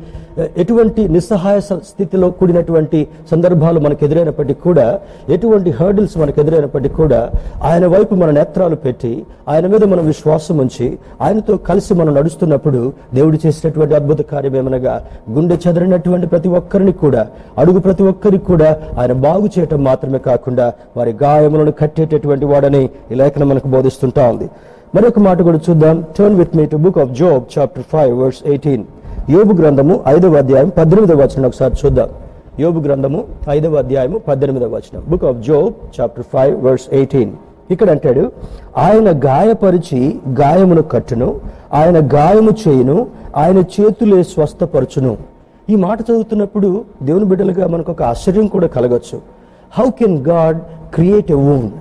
[0.56, 7.30] ఎటువంటి నిస్సహాయ స్థితిలో కూడినటువంటి సందర్భాలు మనకు ఎదురైనప్పటికీ కూడా ఎటువంటి హర్డిల్స్ మనకు ఎదురైనప్పటికీ కూడా
[7.62, 13.38] ఆయన వైపు మన నేత్రాలు పెట్టి ఆయన మీద మనం విశ్వాసం ఉంచి ఆయనతో కలిసి మనం నడుస్తున్నప్పుడు దేవుడు
[13.46, 17.26] చేసినటువంటి అద్భుత కార్యం ఏమనగా గుండె చెదరినటువంటి ప్రతి ఒక్కరిని కూడా
[17.58, 23.48] అడుగు ప్రతి ఒక్కరికి కూడా ఆయన బాగు చేయటం మాత్రమే కాకుండా వారి గాయములను కట్టేటటువంటి వాడని ఈ లేఖనం
[23.48, 24.48] మనకు బోధిస్తుంటా ఉంది.
[24.94, 26.04] మరొక మాట కూడా చూద్దాం.
[26.18, 28.84] Turn with me to book of Job chapter five verse eighteen
[29.30, 31.46] యోబు గ్రంథము ఐదవ అధ్యాయం పద్దెనిమిదవ వచనం.
[31.46, 32.08] ఒకసారి చూద్దాం.
[32.60, 35.02] యోబు గ్రంథము ఐదవ అధ్యాయము పద్దెనిమిదవ వచనం.
[35.08, 37.32] Book of Job chapter five verse eighteen
[37.70, 38.32] ఇక్కడ అంటాడు
[38.76, 41.40] ఆయన గాయపరిచి గాయమును కట్టును
[41.72, 43.06] ఆయన గాయము చేయును
[43.36, 45.16] ఆయన చేతులే స్వస్థపరచును.
[45.70, 49.20] ఈ మాట చదువుతున్నప్పుడు దేవుని బిడ్డలుగా మనకు ఒక ఆశ్చర్యం కూడా కలగచ్చు.
[49.78, 50.58] How can God
[50.94, 51.72] create a wound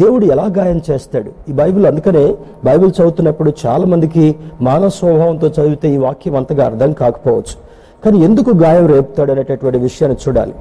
[0.00, 1.30] దేవుడు ఎలా గాయం చేస్తాడు?
[1.50, 2.24] ఈ బైబిల్ అందుకనే
[2.64, 4.24] బైబిల్ చదువుతున్నప్పుడు చాలా మందికి
[4.68, 7.56] మానవ స్వభావంతో చదివితే ఈ వాక్యం అంతగా అర్థం కాకపోవచ్చు.
[8.04, 10.54] కానీ ఎందుకు గాయం రేపుతాడు అనేటటువంటి విషయాన్ని చూడాలి.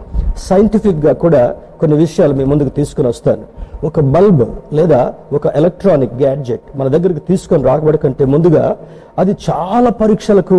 [0.47, 1.43] సైంటిఫిక్గా కూడా
[1.81, 3.45] కొన్ని విషయాలు మీ ముందుకు తీసుకుని వస్తాను.
[3.87, 4.45] ఒక బల్బ్
[4.77, 8.65] లేదా ఒక ఎలక్ట్రానిక్ గ్యాడ్జెట్ మన దగ్గరకు తీసుకొని రాకబడి కంటే ముందుగా
[9.21, 10.57] అది చాలా పరీక్షలకు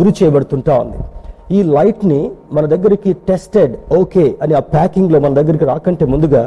[0.00, 0.98] గురి చేయబడుతుంటా ఉంది.
[1.56, 2.20] ఈ లైట్ని
[2.56, 6.42] మన దగ్గరికి టెస్టెడ్ ఓకే అని ఆ ప్యాకింగ్లో మన దగ్గరికి రాకంటే ముందుగా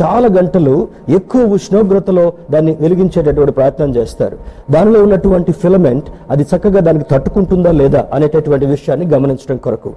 [0.00, 0.74] చాలా గంటలు
[1.18, 4.36] ఎక్కువ ఉష్ణోగ్రతలో దాన్ని వెలిగించేటటువంటి ప్రయత్నం చేస్తారు.
[4.74, 9.92] దానిలో ఉన్నటువంటి ఫిలమెంట్ అది చక్కగా దానికి తట్టుకుంటుందా లేదా అనేటటువంటి విషయాన్ని గమనించడం కొరకు.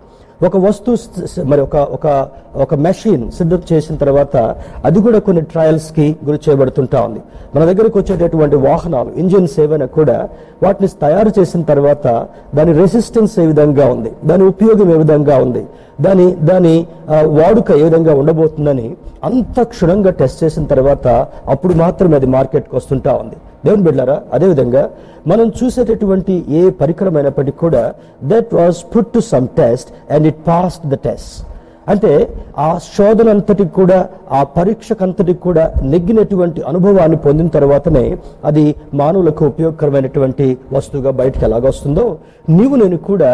[0.46, 2.08] ఒక వస్తువు మరి ఒక ఒక
[2.64, 4.36] ఒక మెషిన్ సిద్ధం చేసిన తర్వాత
[4.88, 7.22] అది కూడా కొన్ని ట్రయల్స్కి గురి చేయబడుతుంటా ఉంది.
[7.56, 10.18] మన దగ్గరకు వచ్చేటటువంటి వాహనాలు ఇంజిన్స్ ఏవైనా కూడా
[10.64, 12.06] వాటిని తయారు చేసిన తర్వాత
[12.56, 15.64] దాని రెసిస్టెన్స్ ఏ విధంగా ఉంది దాని ఉపయోగం ఏ విధంగా ఉంది
[16.02, 16.76] దాని దాని
[17.40, 18.88] వాడుక ఏ విధంగా ఉండబోతుందని
[19.30, 21.08] అంత క్షుణ్ణంగా టెస్ట్ చేసిన తర్వాత
[21.54, 23.38] అప్పుడు మాత్రమే అది మార్కెట్కి వస్తుంటా ఉంది.
[23.64, 24.84] దేవుని బిడ్డారా అదేవిధంగా
[25.28, 27.84] మనం చూసేటటువంటి ఏ పరికరమైనప్పటికీ కూడా
[28.32, 31.36] that was put to some test and it pass the test
[31.88, 32.12] అంటే
[32.60, 33.98] ఆ శోధన అంతటికి కూడా
[34.32, 38.04] ఆ పరీక్షకంతటికి కూడా నెగ్గినటువంటి అనుభవాన్ని పొందిన తర్వాతనే
[38.46, 42.06] అది మానవులకు ఉపయోగకరమైనటువంటి వస్తువుగా బయటకు ఎలాగొస్తుందో
[42.50, 43.32] నీవు నేను కూడా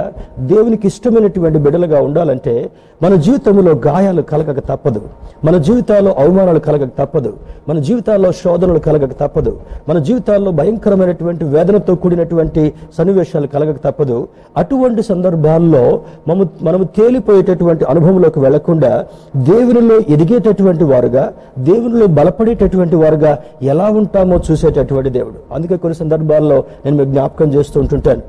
[0.51, 2.55] దేవునికి ఇష్టమైనటువంటి బిడ్డలుగా ఉండాలంటే
[3.04, 5.02] మన జీవితంలో గాయాలు కలగక తప్పదు.
[5.46, 7.34] మన జీవితాల్లో అవమానాలు కలగక తప్పదు.
[7.70, 9.60] మన జీవితాల్లో శోధనలు కలగక తప్పదు.
[9.89, 14.28] మన జీవితాల్లో భయంకరమైనటువంటి వేదనతో కూడినటువంటి సన్నివేశాలు కలగక తప్పదు.
[14.58, 24.39] అటువంటి సందర్భాల్లో మము మనము తేలిపోయేటటువంటి అనుభవంలోకి వెళ్ళకుండా దేవునిలో ఎదిగేటటువంటి వారుగా దేవునిలో బలపడేటటువంటి వారుగా ఎలా ఉంటామో
[24.52, 25.54] చూసేటటువంటి దేవుడు.
[25.54, 28.22] అందుకే కొన్ని సందర్భాల్లో నేను మీకు జ్ఞాపకం చేస్తూ ఉంటుంటాను.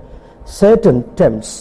[0.48, 1.60] సర్టన్ టెంప్స్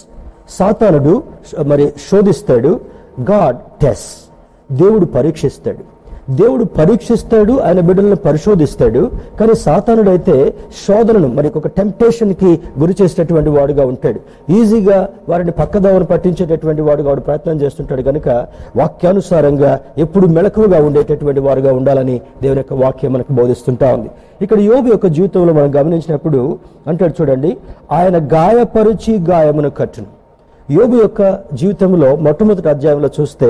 [0.50, 1.24] సాతానుడు
[1.66, 2.93] మరి శోధిస్తాడు.
[3.22, 4.30] గాడ్ టెస్.
[4.72, 5.94] దేవుడు పరీక్షిస్తాడు.
[6.30, 9.12] దేవుడు పరీక్షిస్తాడు ఆయన బిడ్డలను పరిశోధిస్తాడు.
[9.40, 10.54] కానీ సాతానుడైతే
[10.88, 14.20] శోధనను మరి ఒక టెంప్టేషన్కి గురి చేసేటటువంటి వాడుగా ఉంటాడు.
[14.52, 18.28] ఈజీగా వారిని పక్కదావను పట్టించేటటువంటి వాడుగా వాడు ప్రయత్నం చేస్తుంటాడు కనుక
[18.76, 24.10] వాక్యానుసారంగా ఎప్పుడు మెలకువగా ఉండేటటువంటి వారుగా ఉండాలని దేవుని యొక్క వాక్యం మనకు బోధిస్తుంటా ఉంది.
[24.42, 27.58] ఇక్కడ యోగి యొక్క జీవితంలో మనం గమనించినప్పుడు అంటాడు చూడండి
[27.92, 30.23] ఆయన గాయపరుచి గాయమును కట్టును.
[30.70, 31.22] యోగు యొక్క
[31.60, 33.50] జీవితంలో మొట్టమొదటి అధ్యాయంలో చూస్తే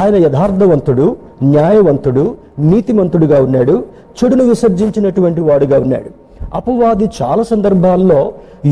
[0.00, 1.06] ఆయన యథార్థవంతుడు
[1.54, 2.24] న్యాయవంతుడు
[2.72, 3.76] నీతిమంతుడుగా ఉన్నాడు
[4.18, 6.10] చెడును విసర్జించినటువంటి వాడుగా ఉన్నాడు.
[6.58, 8.20] అపవాది చాలా సందర్భాల్లో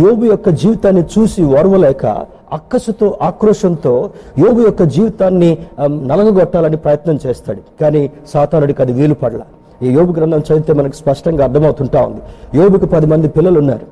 [0.04, 2.06] యోగు యొక్క జీవితాన్ని చూసి ఓర్వలేక
[2.56, 3.94] అక్కసుతో ఆక్రోశంతో
[4.44, 5.50] యోగు యొక్క జీవితాన్ని
[6.10, 7.62] నలగగొట్టాలని ప్రయత్నం చేస్తాడు.
[7.80, 9.42] కానీ సాతానుడికి అది వీలు పడల
[9.84, 12.20] ఈ యోగు గ్రంథం చదివితే మనకు స్పష్టంగా అర్థమవుతుంటా ఉంది.
[12.60, 13.86] యోగుకు పది మంది పిల్లలు ఉన్నారు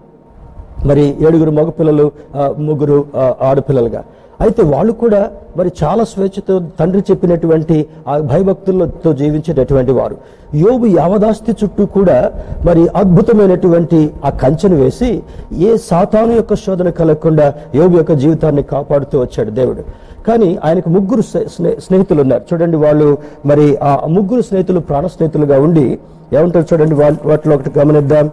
[0.85, 2.11] మరి ఏడుగురు మగపిల్లలు
[2.59, 3.05] ముగ్గురు
[3.43, 4.05] ఆడపిల్లలుగా.
[4.41, 10.17] అయితే వాళ్ళు కూడా మరి చాలా స్వేచ్ఛతో తండ్రి చెప్పినటువంటి ఆ భయభక్తులతో జీవించేటటువంటి వారు.
[10.55, 12.33] యోగు యావదాస్తి చుట్టూ కూడా
[12.65, 15.23] మరి అద్భుతమైనటువంటి ఆ కంచెను వేసి
[15.59, 19.83] ఏ సాతాను యొక్క శోధన కలగకుండా యోగు యొక్క జీవితాన్ని కాపాడుతూ వచ్చాడు దేవుడు.
[20.27, 25.61] కానీ ఆయనకు ముగ్గురు స్నే- స్నే- స్నేహితులు ఉన్నారు చూడండి వాళ్ళు మరి ఆ ముగ్గురు స్నేహితులు ప్రాణ స్నేహితులుగా
[25.61, 25.99] ఉండి
[26.33, 28.31] ఏమంటారు చూడండి వాళ్ళ వాటిలో ఒకటి గమనిద్దాం.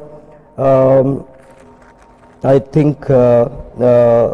[2.44, 3.44] ఐ థింక్ uh,
[3.88, 4.28] uh,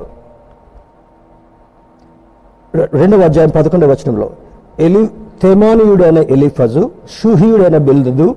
[2.93, 4.25] రెండవ అధ్యాయం పదకొండవ వచనంలో
[4.85, 5.01] ఎలి
[5.43, 6.83] తెమానీయుడైన ఎలిఫజు
[7.15, 8.27] షుహీయుడైన బిల్దుదు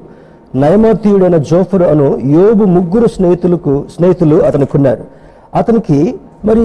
[0.55, 2.07] నయమాతీయుడైన జోఫరు అను
[2.37, 5.05] యోబు ముగ్గురు స్నేహితులకు స్నేహితులు అతనుకున్నారు.
[5.55, 5.99] అతనికి
[6.45, 6.63] మరి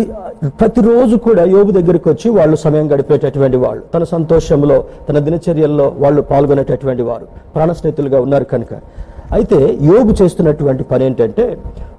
[0.60, 4.78] ప్రతిరోజు కూడా యోబు దగ్గరికి వచ్చి వాళ్ళు సమయం గడిపేటటువంటి వాళ్ళు తన సంతోషంలో
[5.10, 8.74] తన దినచర్యల్లో వాళ్ళు పాల్గొనేటటువంటి వారు ప్రాణ స్నేహితులుగా ఉన్నారు కనుక.
[9.34, 11.46] అయితే యోగు చేస్తున్నటువంటి పని ఏంటంటే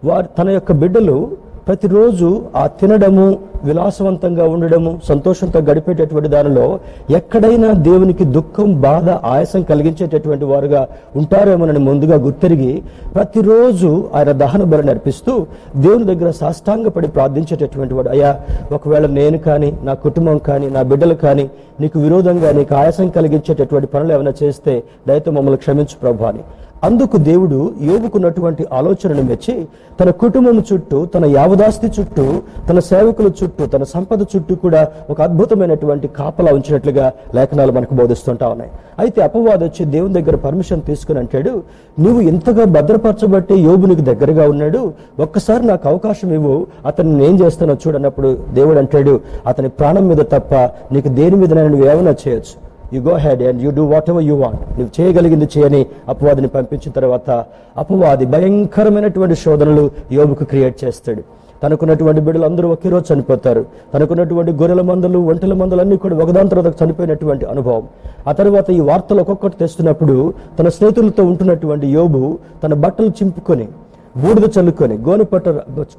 [0.05, 1.19] వారు తన యొక్క బిడ్డలు
[1.67, 3.25] ప్రతిరోజు ఆ తినడము
[3.65, 6.65] విలాసవంతంగా ఉండడము సంతోషంతో గడిపేటటువంటి దానిలో
[7.11, 10.83] ఎక్కడైనా దేవునికి దుఃఖం బాధ ఆయాసం కలిగించేటటువంటి వారుగా
[11.17, 12.83] ఉంటారేమోనని ముందుగా గుర్తెరిగి
[13.15, 15.35] ప్రతిరోజు ఆయన దహన బలి నడిపిస్తూ
[15.77, 18.09] దేవుని దగ్గర సాష్టాంగపడి ప్రార్థించేటటువంటి వాడు.
[18.09, 18.31] అయ్యా
[18.73, 21.47] ఒకవేళ నేను కానీ నా కుటుంబం కానీ నా బిడ్డలు కానీ
[21.81, 26.45] నీకు విరోధంగా నీకు ఆయాసం కలిగించేటటువంటి పనులు ఏమైనా చేస్తే దయతో మమ్మల్ని క్షమించు ప్రభు అని.
[26.87, 27.57] అందుకు దేవుడు
[27.89, 29.55] యోగుకున్నటువంటి ఆలోచనను మెచ్చి
[30.01, 32.25] తన కుటుంబం చుట్టూ తన యావదాస్తి చుట్టూ
[32.69, 38.71] తన సేవకుల చుట్టూ తన సంపద చుట్టూ కూడా ఒక అద్భుతమైనటువంటి కాపలా ఉంచినట్లుగా లేఖనాలు మనకు బోధిస్తుంటా ఉన్నాయి.
[38.99, 41.55] అయితే అపవాదం వచ్చి దేవుని దగ్గర పర్మిషన్ తీసుకుని అంటాడు
[42.05, 44.81] నువ్వు ఇంతగా భద్రపరచబట్టి యోగు నీకు దగ్గరగా ఉన్నాడు
[45.27, 50.55] ఒక్కసారి నాకు అవకాశం ఇవ్వు అతన్ని నేను చేస్తానో చూడన్నప్పుడు దేవుడు అంటాడు అతని ప్రాణం మీద తప్ప
[50.95, 52.57] నీకు దేని మీద నువ్వు ఏమైనా చేయొచ్చు.
[52.95, 55.81] You go head and you do whatever you want నువ్వు చేయగలిగింది చేయని
[56.13, 57.31] అపవాదిని పంపించిన తర్వాత
[57.83, 59.85] అపవాది భయంకరమైనటువంటి శోధనలు
[60.19, 61.23] యోగుకు క్రియేట్ చేస్తాడు.
[61.63, 63.63] తనకున్నటువంటి బిడ్డలు అందరూ ఒకే రోజు చనిపోతారు.
[63.95, 67.85] తనకున్నటువంటి గొర్రెల మందలు ఒంటెల మందలు అన్ని కూడా ఒకదాని తర్వాత చనిపోయినటువంటి అనుభవం.
[68.29, 70.17] ఆ తర్వాత ఈ వార్తలు ఒక్కొక్కటి తెస్తున్నప్పుడు
[70.59, 72.23] తన స్నేహితులతో ఉంటున్నటువంటి యోబు
[72.65, 73.67] తన బట్టలు చింపుకొని
[74.23, 75.49] బూడిద చల్లుకొని గోనె పట్ట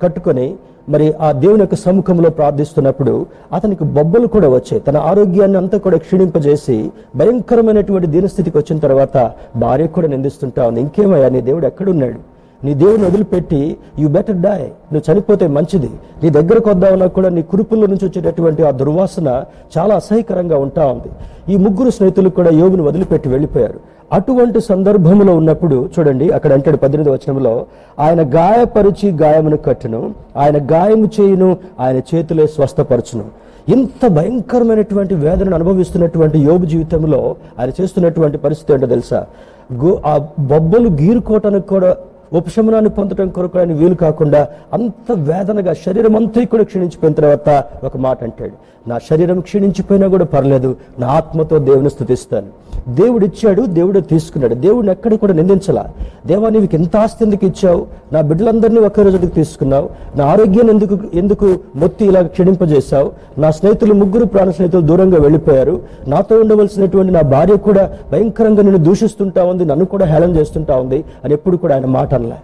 [0.03, 0.47] కట్టుకొని
[0.89, 4.79] మరి ఆ దేవుని యొక్క సముఖంలో ప్రార్థిస్తున్నప్పుడు అతనికి బొబ్బలు కూడా వచ్చాయి.
[4.79, 10.81] తన ఆరోగ్యాన్ని అంతా కూడా క్షీణింపజేసి భయంకరమైనటువంటి దీనస్థితికి వచ్చిన తర్వాత భార్య కూడా నిందిస్తుంటా ఉంది.
[10.81, 12.19] ఇంకేమయ్యా నీ దేవుడు ఎక్కడున్నాడు?
[12.63, 14.61] నీ దేవుని వదిలిపెట్టి యు బెటర్ డై
[14.93, 15.89] నువ్వు చనిపోతే మంచిది.
[16.23, 19.43] నీ దగ్గరకు వద్దామన్నా కూడా నీ కురుపుల నుంచి వచ్చేటటువంటి ఆ దుర్వాసన
[19.77, 21.09] చాలా అసహ్యకరంగా ఉంటా ఉంది.
[21.53, 23.79] ఈ ముగ్గురు స్నేహితులు కూడా యోగుని వదిలిపెట్టి వెళ్ళిపోయారు.
[24.11, 27.65] అటువంటి సందర్భంలో ఉన్నప్పుడు చూడండి అక్కడ అంటాడు పద్దెనిమిది వచనంలో
[27.99, 30.01] ఆయన గాయపరిచి గాయమును కట్టును
[30.37, 33.25] ఆయన గాయము చేయును ఆయన చేతులే స్వస్థపరచును.
[33.73, 39.25] ఇంత భయంకరమైనటువంటి వేదనను అనుభవిస్తున్నటువంటి యోగు జీవితంలో ఆయన చేస్తున్నటువంటి పరిస్థితి ఏంటో తెలుసా?
[39.81, 41.89] గో ఆ బొబ్బలు గీరుకోవటానికి కూడా
[42.33, 47.49] ఉపశమనాన్ని పొందడం కొరకు ఆయన వీలు కాకుండా అంత వేదనగా శరీరం అంతా కూడా క్షీణించిపోయిన తర్వాత
[47.83, 48.55] ఒక మాట అంటాడు.
[48.89, 52.49] నా శరీరం క్షీణించిపోయినా కూడా పర్లేదు నా ఆత్మతో దేవుని స్థుతిస్తాను.
[52.95, 54.55] దేవుడు ఇచ్చాడు దేవుడు తీసుకున్నాడు.
[54.65, 55.83] దేవుడిని ఎక్కడ కూడా నిందించలా.
[56.25, 57.81] దేవా నీకు ఎంత ఆస్తి ఎందుకు ఇచ్చావు?
[58.13, 59.89] నా బిడ్డలందరినీ ఒకే రోజుకి తీసుకున్నావు.
[60.15, 63.11] నా ఆరోగ్యాన్ని ఎందుకు ఎందుకు మొత్తి ఇలా క్షీణింపజేశావు?
[63.37, 65.75] నా స్నేహితులు ముగ్గురు ప్రాణ స్నేహితులు దూరంగా వెళ్ళిపోయారు.
[66.07, 71.33] నాతో ఉండవలసినటువంటి నా భార్య కూడా భయంకరంగా నేను దూషిస్తుంటా ఉంది నన్ను కూడా హేళన చేస్తుంటా ఉంది అని
[71.33, 72.39] ఎప్పుడు కూడా ఆయన మాట అనలే.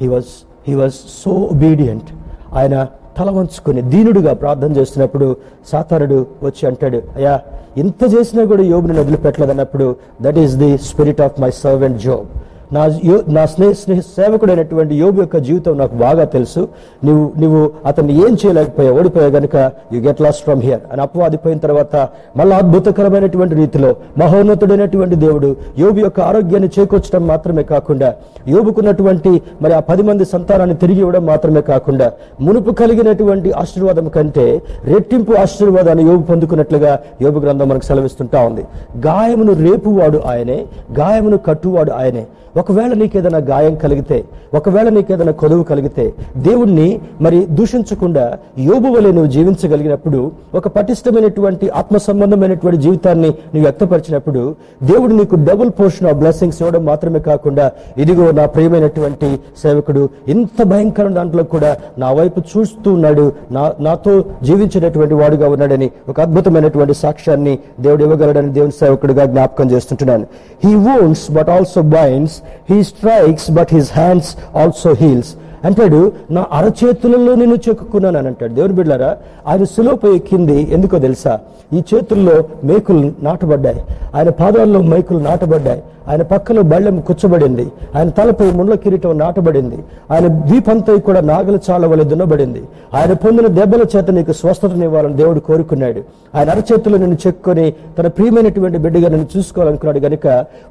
[0.00, 0.30] He was
[0.68, 2.10] he was so obedient
[2.54, 2.86] ఆయన
[3.18, 5.26] తల వంచుకొని దీనుడుగా ప్రార్థన చేస్తున్నప్పుడు
[5.66, 7.34] సాతారుడు వచ్చి అంటాడు అయ్యా
[7.76, 9.86] ఇంత చేసినా కూడా యోబుని వదిలిపెట్టలేదన్నప్పుడు
[10.22, 12.28] that is the spirit of my servant Job
[12.74, 16.60] నా యో నా స్నేహ స్నేహ సేవకుడైనటువంటి యోగు యొక్క జీవితం నాకు బాగా తెలుసు.
[17.06, 18.96] నువ్వు నువ్వు అతన్ని ఏం చేయలేకపోయావు?
[18.98, 19.56] ఓడిపోయావు గనుక
[19.94, 21.94] you get lost from here అని అపవాదిపోయిన తర్వాత
[22.40, 23.90] మళ్ళీ అద్భుతకరమైనటువంటి రీతిలో
[24.22, 25.50] మహోన్నతుడైనటువంటి దేవుడు
[25.84, 28.10] యోగు యొక్క ఆరోగ్యాన్ని చేకూర్చడం మాత్రమే కాకుండా
[28.54, 32.08] యోగుకున్నటువంటి మరి ఆ పది మంది సంతానాన్ని తిరిగి ఇవ్వడం మాత్రమే కాకుండా
[32.46, 34.46] మునుపు కలిగినటువంటి ఆశీర్వాదం కంటే
[34.92, 36.92] రెట్టింపు ఆశీర్వాదాన్ని యోగు పొందుకున్నట్లుగా
[37.26, 38.64] యోగు గ్రంథం మనకు సెలవిస్తుంటా ఉంది.
[39.08, 40.58] గాయమును రేపువాడు ఆయనే
[41.00, 42.24] గాయమును కట్టువాడు ఆయనే.
[42.60, 44.18] ఒకవేళ నీకేదైనా గాయం కలిగితే
[44.54, 46.04] ఒకవేళ నీకేదైనా కొదువు కలిగితే
[46.46, 46.86] దేవుణ్ణి
[47.20, 48.24] మరి దూషించకుండా
[48.60, 50.20] యోబు వలె నువ్వు జీవించగలిగినప్పుడు
[50.54, 54.42] ఒక పటిష్టమైనటువంటి ఆత్మ సంబంధమైనటువంటి జీవితాన్ని నువ్వు వ్యక్తపరిచినప్పుడు
[54.82, 57.66] దేవుడు నీకు డబుల్ పోర్షన్ ఆఫ్ బ్లెస్సింగ్స్ ఇవ్వడం మాత్రమే కాకుండా
[57.98, 59.30] ఇదిగో నా ప్రియమైనటువంటి
[59.62, 66.18] సేవకుడు ఇంత భయంకరం దాంట్లో కూడా నా వైపు చూస్తూ ఉన్నాడు నా నాతో జీవించినటువంటి వాడుగా ఉన్నాడని ఒక
[66.20, 70.24] అద్భుతమైనటువంటి సాక్ష్యాన్ని దేవుడు ఇవ్వగలడని దేవుని సేవకుడిగా జ్ఞాపకం చేస్తుంటున్నాను.
[70.64, 72.36] He wounds but also binds
[72.70, 75.34] he strikes but his hands also heals
[75.64, 78.54] అంటాడు నా అరచేతులలో నేను చెక్కుకున్నాను అని అంటాడు.
[78.54, 80.72] దేవుని బిడ్డారా ఆయన సులువుపై ఎక్కింది.
[80.72, 81.40] ఎందుకో తెలుసా?
[81.72, 83.84] ఈ చేతుల్లో మేకులు నాటబడ్డాయి.
[84.14, 85.82] ఆయన పాదాల్లో మేకులు నాటబడ్డాయి.
[86.10, 87.64] ఆయన పక్కన బళ్ళెం కూర్చోబడింది.
[87.96, 89.78] ఆయన తలపై ముండ్ల కిరీటం నాటబడింది.
[90.12, 92.62] ఆయన ద్వీపంతో కూడా నాగల చాల వలె దున్నబడింది.
[92.98, 96.00] ఆయన పొందిన దెబ్బల చేత నీకు స్వస్థతనివ్వాలని దేవుడు కోరుకున్నాడు.
[96.36, 97.66] ఆయన అరచేతులు నిన్ను చెక్కుని
[97.98, 100.26] తన ప్రియమైనటువంటి బిడ్డగా నిన్ను చూసుకోవాలనుకున్నాడు గనుక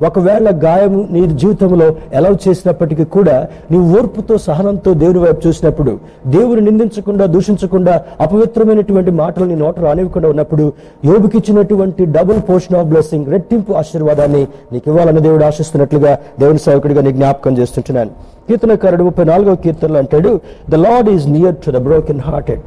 [0.08, 3.36] ఒకవేళ గాయం నీ జీవితంలో ఎలా చేసినప్పటికీ కూడా
[3.72, 5.94] నీవు ఓర్పుతో సహనంతో దేవుని వైపు చూసినప్పుడు
[6.28, 7.94] దేవుని నిందించకుండా దూషించకుండా
[8.26, 10.66] అపవిత్రమైనటువంటి మాటలు నీ నోట రానివ్వకుండా ఉన్నప్పుడు
[11.06, 17.54] యోబుకిచ్చినటువంటి డబుల్ పోర్షన్ ఆఫ్ బ్లెస్సింగ్ రెట్టింపు ఆశీర్వాదాన్ని నీకు ఇవ్వాలని దేవుడు ఆశిస్తున్నట్లుగా దేవుని సేవకుడిగా నీ జ్ఞాపకం
[17.58, 18.12] చేస్తుంటున్నాను.
[18.48, 20.32] కీర్తనకారుడు ముప్పై నాలుగవ కీర్తనలో అంటాడు
[20.70, 22.64] the Lord is near to the broken hearted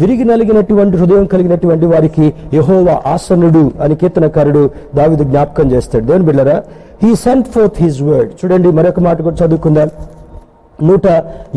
[0.00, 4.62] విరిగి నలిగినటువంటి హృదయం కలిగినటువంటి వారికి యహోవా ఆసనుడు అని కీర్తనకారుడు
[4.94, 6.04] దావిదు జ్ఞాపకం చేస్తాడు.
[6.08, 6.56] దేవుని బిళ్ళరా
[7.02, 9.90] he sent forth his word చూడండి మరొక మాట కూడా చదువుకుందాం.
[10.88, 11.06] నూట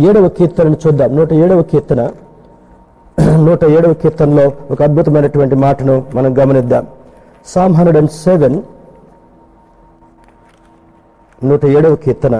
[0.07, 1.09] ఏడవ కీర్తనను చూద్దాం.
[1.17, 2.01] నూట ఏడవ కీర్తన.
[3.47, 6.85] నూట ఏడవ కీర్తనలో ఒక అద్భుతమైనటువంటి మాటను మనం గమనిద్దాం.
[7.53, 8.57] సామ్ హండ్రెడ్ అండ్ సెవెన్
[11.43, 12.35] నూట ఏడవ కీర్తన.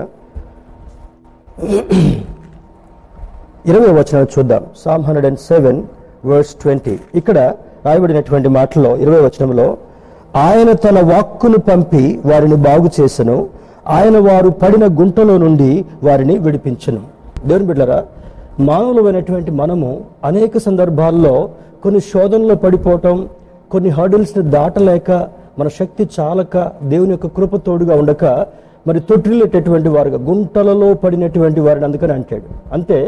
[3.66, 4.64] ఇరవై వచనాలు చూద్దాం.
[4.78, 5.84] Psalm hundred and seven
[6.26, 7.38] verse twenty ఇక్కడ
[7.86, 9.78] రాయబడినటువంటి మాటలో ఇరవై వచనంలో
[10.36, 13.38] ఆయన తన వాక్కును పంపి వారిని బాగు చేసెను.
[13.88, 17.02] ఆయన వారు పడిన గుంటలో నుండి వారిని విడిపించను.
[17.48, 18.06] దేవుని బిడ్డరా
[18.60, 19.90] మానవులమైనటువంటి మనము
[20.24, 21.50] అనేక సందర్భాల్లో
[21.84, 23.30] కొన్ని శోధనలో పడిపోవటం
[23.72, 25.12] కొన్ని హర్డిల్స్ని దాటలేక
[25.60, 28.26] మన శక్తి చాలక దేవుని యొక్క కృప తోడుగా ఉండక
[28.90, 32.48] మరి తొట్టిల్లేటటువంటి వారుగా గుంటలలో పడినటువంటి వారిని అందుకని అంటాడు.
[32.78, 33.00] అంతే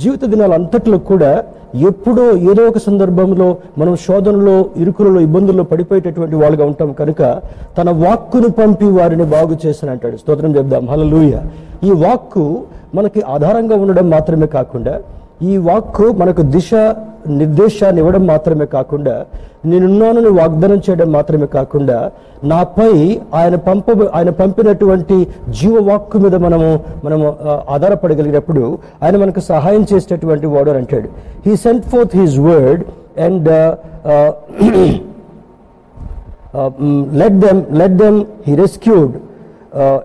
[0.00, 1.30] జీవిత దినాలు అంతట్లో కూడా
[1.88, 3.46] ఎప్పుడో ఏదో ఒక సందర్భంలో
[3.78, 7.20] మనం శోధనలో ఇరుకులలో ఇబ్బందుల్లో పడిపోయేటటువంటి వాళ్ళుగా ఉంటాం కనుక
[7.78, 10.16] తన వాక్కును పంపి వారిని బాగు చేసిన అంటాడు.
[10.16, 10.84] స్తోత్రం చెప్దాం.
[10.92, 11.34] హలలుయ
[11.88, 12.44] ఈ వాక్కు
[12.94, 14.94] మనకి ఆధారంగా ఉండడం మాత్రమే కాకుండా
[15.42, 16.70] ఈ వాక్కు మనకు దిశ
[17.26, 19.26] నిర్దేశాన్ని ఇవ్వడం మాత్రమే కాకుండా
[19.64, 22.10] నేనున్నానని వాగ్దానం చేయడం మాత్రమే కాకుండా
[22.44, 27.36] నాపై ఆయన పంప ఆయన పంపినటువంటి జీవవాక్కు మీద మనము మనము
[27.68, 31.08] ఆధారపడగలిగినప్పుడు ఆయన మనకు సహాయం చేసేటటువంటి వాడు అని అంటాడు.
[31.46, 32.84] He sent forth his word
[33.18, 33.48] and
[37.12, 39.12] let them let them he rescued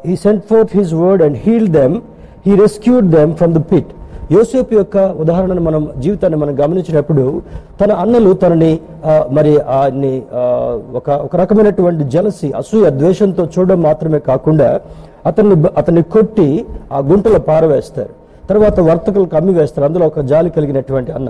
[0.07, 2.01] he sent forth forth word and heal them
[2.45, 7.23] he rescued them from the pit యోసేపు యొక్క ఉదాహరణను మనం జీవితాన్ని మనం గమనించినప్పుడు
[7.81, 8.71] తన అన్నలు తనని
[9.31, 10.43] మరి ఆయన్ని ఆ,
[10.93, 14.69] ఒక ఒక రకమైనటువంటి జలసి అసూయ ద్వేషంతో చూడడం మాత్రమే కాకుండా
[15.25, 16.47] అతన్ని అతన్ని కొట్టి
[16.91, 18.13] ఆ గుంటలో పారవేస్తారు.
[18.49, 19.85] తర్వాత వర్తకులు కమ్మి వేస్తారు.
[19.85, 21.29] అందులో ఒక జాలి కలిగినటువంటి అన్న.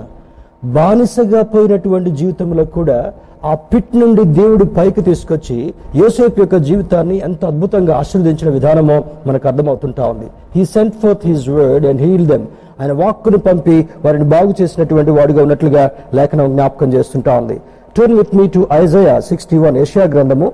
[0.74, 2.98] బానిసగా పోయినటువంటి జీవితంలో కూడా
[3.44, 5.56] ఆ పిట్ నుండి దేవుడు పైకి తీసుకొచ్చి
[5.94, 10.26] యోసేపు యొక్క జీవితాన్ని ఎంత అద్భుతంగా ఆశీర్వదించిన విధానమో మనకు అర్థమవుతుంటా ఉంది.
[10.54, 12.46] He sent forth his word and heal them
[12.80, 17.56] ఆయన వాక్కును పంపి వారిని బాగు చేసినటువంటి వాడుగా ఉన్నట్లుగా లేఖనం జ్ఞాపకం చేస్తుంటా ఉంది.
[17.96, 20.48] Turn with me to Isaiah sixty one Asia గ్రంథము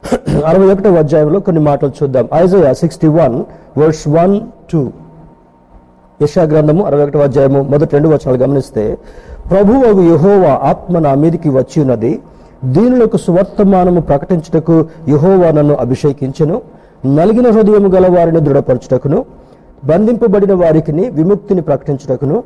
[0.50, 2.28] అరవై ఒకటో అధ్యాయంలో కొన్ని మాటలు చూద్దాం.
[2.34, 3.34] Isaiah sixty one
[3.80, 4.34] verse one
[4.72, 4.80] two
[6.22, 8.84] యశా గ్రంథము అరవై ఒకటో అధ్యాయము మొదటి రెండు వచనాలు గమనిస్తే
[9.50, 12.12] ప్రభువు యహోవా ఆత్మ నా మీదికి వచ్చి ఉన్నది.
[12.64, 14.76] దీనులకు సువర్తమానము ప్రకటించుటకు
[15.08, 16.56] యహోవా నన్ను అభిషేకించను.
[17.18, 19.20] నలిగిన హృదయము గల వారిని దృఢపరచుటకును.
[19.88, 22.36] బంధింపబడిన వారికి విముక్తిని ప్రకటించుటకును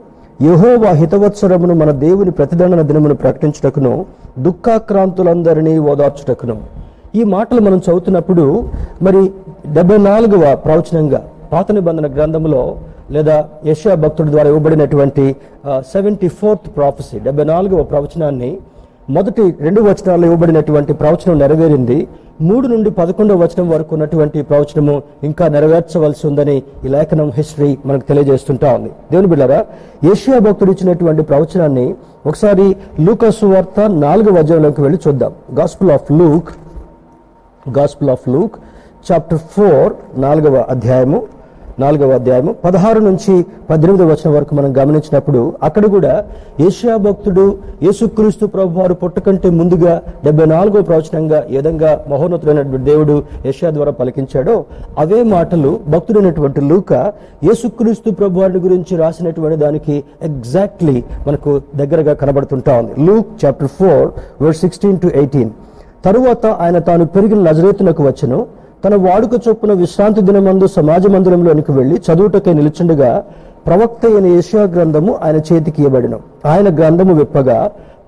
[0.40, 3.92] యహోవా హితవత్సరమును మన దేవుని ప్రతిదండన దినమును ప్రకటించుటకును
[4.46, 6.56] దుఃఖాక్రాంతులందరినీ ఓదార్చుటకును.
[7.14, 8.44] ఈ మాటలు మనం చదువుతున్నప్పుడు
[9.02, 9.20] మరి
[9.76, 11.20] డెబ్బై నాలుగవ ప్రవచనంగా
[11.52, 12.62] పాత నిబంధన గ్రంథంలో
[13.10, 15.24] లేదా యశా భక్తుడి ద్వారా ఇవ్వబడినటువంటి
[15.92, 18.50] సెవెంటీ ఫోర్త్ ప్రాఫెసీ డెబ్బై నాలుగవ ప్రవచనాన్ని
[19.10, 22.08] మొదటి రెండు వచనాల్లో ఇవ్వబడినటువంటి ప్రవచనం నెరవేరింది.
[22.40, 28.74] మూడు నుండి పదకొండవ వచనం వరకు ఉన్నటువంటి ప్రవచనము ఇంకా నెరవేర్చవలసి ఉందని ఈ లేఖనం హిస్టరీ మనకు తెలియజేస్తుంటా
[28.74, 28.88] ఉంది.
[29.10, 29.66] దేవుని బిళ్ళరా
[30.12, 31.94] ఏషియా భక్తుడు ఇచ్చినటువంటి ప్రవచనాన్ని
[32.26, 35.32] ఒకసారి లూకసు వార్త నాలుగవ అధ్యాయంలోకి వెళ్ళి చూద్దాం.
[35.54, 36.48] Gospel of Luke
[37.78, 38.56] gospel of Luke
[39.12, 41.22] chapter four నాలుగవ అధ్యాయము.
[41.78, 46.24] నాలుగవ అధ్యాయము పదహారు నుంచి పద్దెనిమిది వచ్చిన వరకు మనం గమనించినప్పుడు అక్కడ కూడా
[46.60, 53.70] ఏషియా భక్తుడు యేసుక్రీస్తు ప్రభు వారు పుట్టకంటే ముందుగా డెబ్బై నాలుగో ప్రవచనంగా ఏ విధంగా మహోన్నతుడైనటువంటి దేవుడు ఏషియా
[53.70, 54.64] ద్వారా పలికించాడో
[54.98, 56.92] అవే మాటలు భక్తుడైనటువంటి లూక
[57.44, 63.04] యేసుక్రీస్తు ప్రభు వారి గురించి రాసినటువంటి దానికి ఎగ్జాక్ట్లీ మనకు దగ్గరగా కనబడుతుంటా ఉంది.
[63.04, 64.08] Luke chapter four
[64.42, 65.50] verse sixteen to eighteen.
[66.04, 68.63] తరువాత ఆయన తాను పెరిగిన నజరేతునకు వచ్చను.
[68.84, 73.10] తన వాడుక చొప్పున విశ్రాంతి దినమందు సమాజ మందిరంలోనికి వెళ్ళి చదువుటకై నిలుచుండగా
[73.66, 76.14] ప్రవక్త అయిన ఏషియా గ్రంథము ఆయన చేతికి ఇవ్వబడిన.
[76.52, 77.58] ఆయన గ్రంథము విప్పగా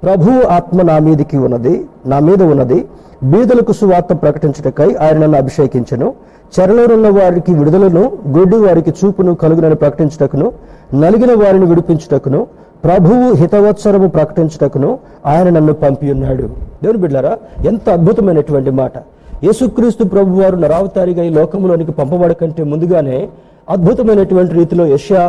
[0.04, 1.74] ప్రభువు ఆత్మ నా మీదికి ఉన్నది
[2.12, 2.78] నా మీద ఉన్నది
[3.32, 6.08] బీదలకు సువార్త ప్రకటించుటకై ఆయన నన్ను అభిషేకించను.
[6.54, 8.04] చెరలోనున్న వారికి విడుదలను
[8.36, 10.46] గుడ్డి వారికి చూపును కలుగునని ప్రకటించుటకును
[11.02, 12.40] నలిగిన వారిని విడిపించుటకును
[12.84, 14.90] ప్రభువు హితవత్సరము ప్రకటించుటకును
[15.26, 16.46] ఆయన నన్ను పంపి ఉన్నాడు
[16.82, 17.32] దేవుని బిడ్డారా
[17.70, 18.96] ఎంత అద్భుతమైనటువంటి మాట.
[19.44, 23.18] యేసుక్రీస్తు ప్రభు వారు నరావతారిగా ఈ లోకంలోనికి పంపబడకంటే ముందుగానే
[23.68, 25.22] అద్భుతమైనటువంటి రీతిలో యష్యా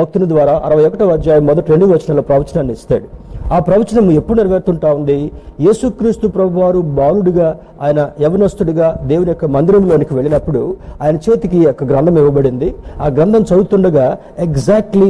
[0.00, 3.06] భక్తుని ద్వారా అరవై ఒకటో అధ్యాయం మొదటి రెండు వచనాల ప్రవచనాన్ని ఇస్తాడు.
[3.54, 5.16] ఆ ప్రవచనం ఎప్పుడు నెరవేరుతుంటా ఉంది?
[5.64, 7.48] యేసుక్రీస్తు ప్రభు వారు బాలుడిగా
[7.84, 10.62] ఆయన యవనస్తుడిగా దేవుని యొక్క మందిరంలోనికి వెళ్ళినప్పుడు
[11.02, 12.68] ఆయన చేతికి యొక్క గ్రంథం ఇవ్వబడింది.
[13.04, 14.06] ఆ గ్రంథం చదువుతుండగా
[14.46, 15.08] ఎగ్జాక్ట్లీ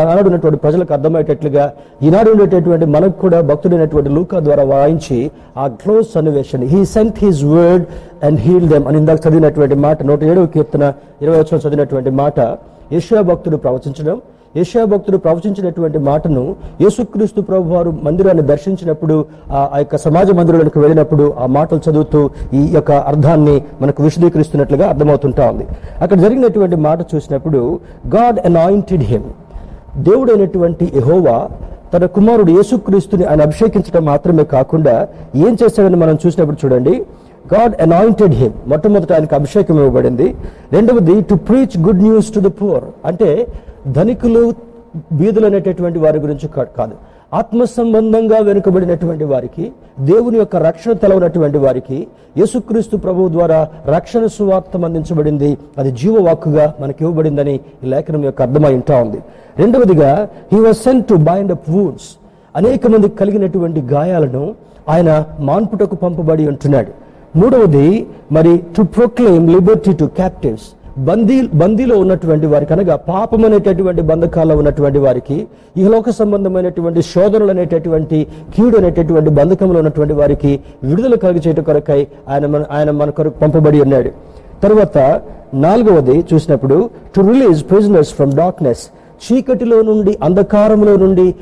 [0.00, 1.64] ఆనాడు ఉన్నటువంటి ప్రజలకు అర్థమయ్యేటట్లుగా
[2.06, 5.18] ఈనాడు ఉండేటటువంటి మనకు కూడా భక్తుడైనటువంటి లూకా ద్వారా వాయించి
[5.62, 7.86] ఆ close సన్నివేషన్ he sent his word
[8.26, 10.84] and heal them అని ఇందాక చదివినటువంటి మాట నూట ఏడవ కీర్తన
[11.22, 12.40] ఇరవై వచ్చిన చదివినటువంటి మాట
[12.92, 14.16] యెషయా భక్తుడు ప్రవచించడం
[14.56, 16.42] యెషయా భక్తుడు ప్రవచించినటువంటి మాటను
[16.82, 19.14] యేసుక్రీస్తు ప్రభు వారు మందిరాన్ని దర్శించినప్పుడు
[19.58, 22.20] ఆ యొక్క సమాజ మందిరంలోకి వెళ్ళినప్పుడు ఆ మాటలు చదువుతూ
[22.58, 25.64] ఈ యొక్క అర్థాన్ని మనకు విశదీకరిస్తున్నట్లుగా అర్థమవుతుంటా ఉంది.
[26.00, 27.60] అక్కడ జరిగినటువంటి మాట చూసినప్పుడు
[28.16, 29.28] గాడ్ అనాయింటెడ్ హిమ్.
[30.08, 31.36] దేవుడైనటువంటి యహోవా
[31.94, 34.94] తన కుమారుడు యేసుక్రీస్తుని ఆయన అభిషేకించడం మాత్రమే కాకుండా
[35.46, 36.94] ఏం చేశాడని మనం చూసినప్పుడు చూడండి
[37.54, 40.36] గాడ్ అనాయింటెడ్ హిమ్ మొట్టమొదట ఆయనకు అభిషేకం ఇవ్వబడింది.
[40.72, 43.46] రెండవది to preach good news to the poor అంటే
[43.88, 44.54] ధనికులు
[45.12, 46.92] బీదులు అనేటటువంటి వారి గురించి కా- కాదు.
[47.34, 52.06] ఆత్మ సంబంధంగా వెనుకబడినటువంటి వారికి దేవుని యొక్క రక్షణ తెలవనటువంటి వారికి
[52.38, 55.58] యేసుక్రీస్తు ప్రభువు ద్వారా రక్షణ సువార్తం అందించబడింది.
[55.78, 59.18] అది జీవవాక్కుగా మనకి ఇవ్వబడిందని ఈ లేఖనం యొక్క అర్థమై ఉంటా ఉంది.
[59.58, 62.16] రెండవదిగా he was sent to bind up wounds
[62.56, 64.54] అనేక మందికి కలిగినటువంటి గాయాలను
[64.88, 67.01] ఆయన మాన్పుటకు పంపబడి ఉంటున్నాడు.
[67.34, 67.86] మూడవది
[68.32, 70.66] మరి to proclaim liberty to captives
[70.98, 75.36] బందీ బందీలో ఉన్నటువంటి వారికి అనగా పాపం అనేటటువంటి బంధకాల్లో ఉన్నటువంటి వారికి
[75.76, 78.18] ఇహలోక సంబంధమైనటువంటి శోధనలు అనేటటువంటి
[78.56, 84.10] కీడు అనేటటువంటి బంధకంలో ఉన్నటువంటి వారికి విడుదల కలిగచేయట కొరకై ఆయన మన ఆయన మన కొరకు పంపబడి ఉన్నాడు.
[84.62, 84.98] తర్వాత
[85.54, 86.76] నాలుగవది చూసినప్పుడు
[87.16, 88.84] to release prisoners from darkness
[89.24, 91.34] చీకటిలో నుండి అంధకారంలో నుండి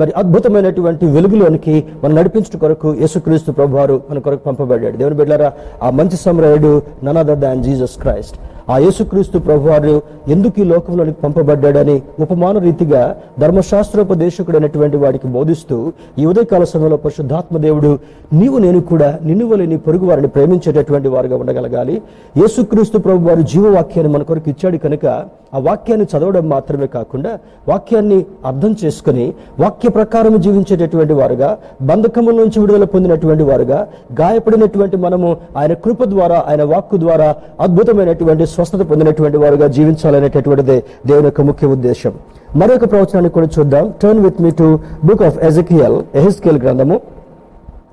[0.00, 4.96] మరి అద్భుతమైనటువంటి వెలుగులోనికి మనం నడిపించడం కొరకు యేసుక్రీస్తు ప్రభువారు మన కొరకు పంపబడ్డాడు.
[4.96, 8.38] దేవుని బిడ్డారా ఆ మంచి సమరయుడు నన్ దాన్ జీసస్ క్రైస్ట్.
[8.70, 16.96] ఆ యేసుక్రీస్తు ప్రభువారు ఎందుకు ఈ లోకంలోనికి పంపబడ్డాడని ఉపమాన రీతిగా ధర్మశాస్త్రోపదేశకుడైనటువంటి వాడికి బోధిస్తూ ఈ ఉదయకాల సమయంలో
[16.96, 17.98] పరిశుద్ధాత్మ దేవుడు
[18.32, 22.02] నీవు నేను కూడా నిన్ను వలె నీ పొరుగు వారిని ప్రేమించేటటువంటి వారుగా ఉండగలగాలి.
[22.36, 25.06] యేసుక్రీస్తు ప్రభు వారు జీవవాక్యాన్ని మన కొరకు ఇచ్చాడు కనుక
[25.54, 27.32] ఆ వాక్యాన్ని చదవడం మాత్రమే మాత్రమే కాకుండా
[27.68, 29.26] వాక్యాన్ని అర్థం చేసుకుని
[29.60, 31.50] వాక్య ప్రకారం జీవించేటటువంటి వారుగా
[31.82, 33.78] బంధకముల నుంచి విడుదల పొందినటువంటి వారుగా
[34.20, 37.28] గాయపడినటువంటి మనము ఆయన కృప ద్వారా ఆయన వాక్కు ద్వారా
[37.60, 42.12] అద్భుతమైనటువంటి స్వస్థత పొందినటువంటి వారుగా జీవించాలనేటటువంటిదే దేవుని యొక్క ముఖ్య ఉద్దేశం.
[42.56, 43.86] మరొక ప్రవచనాన్ని కూడా చూద్దాం.
[44.02, 44.68] Turn with me to
[45.04, 46.96] book of Ezekiel ఎహిస్కేల్ గ్రంథము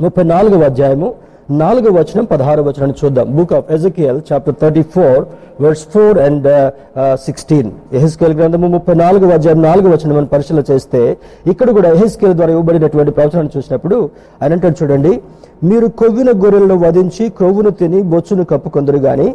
[0.04, 1.10] ముప్పై నాలుగవ అధ్యాయము
[1.50, 3.28] నాలుగు వచనం పదహారు వచనాన్ని చూద్దాం.
[3.38, 5.20] Book of Ezekiel chapter thirty four
[5.64, 6.48] verse four and
[7.26, 11.02] sixteen ఎహెస్కేల్ గ్రంథము ముప్పై నాలుగు అధ్యాయం నాలుగు వచనం మనం పరిశీలన చేస్తే
[11.52, 13.98] ఇక్కడ కూడా ఎహెస్కేల్ ద్వారా ఇవ్వబడినటువంటి ప్రవచనాన్ని చూసినప్పుడు
[14.42, 15.14] ఆయన అంటాడు చూడండి
[15.70, 19.28] మీరు కొవ్విన గొర్రెలను వధించి క్రొవ్వును తిని బొచ్చును కప్పుకొందరు గాని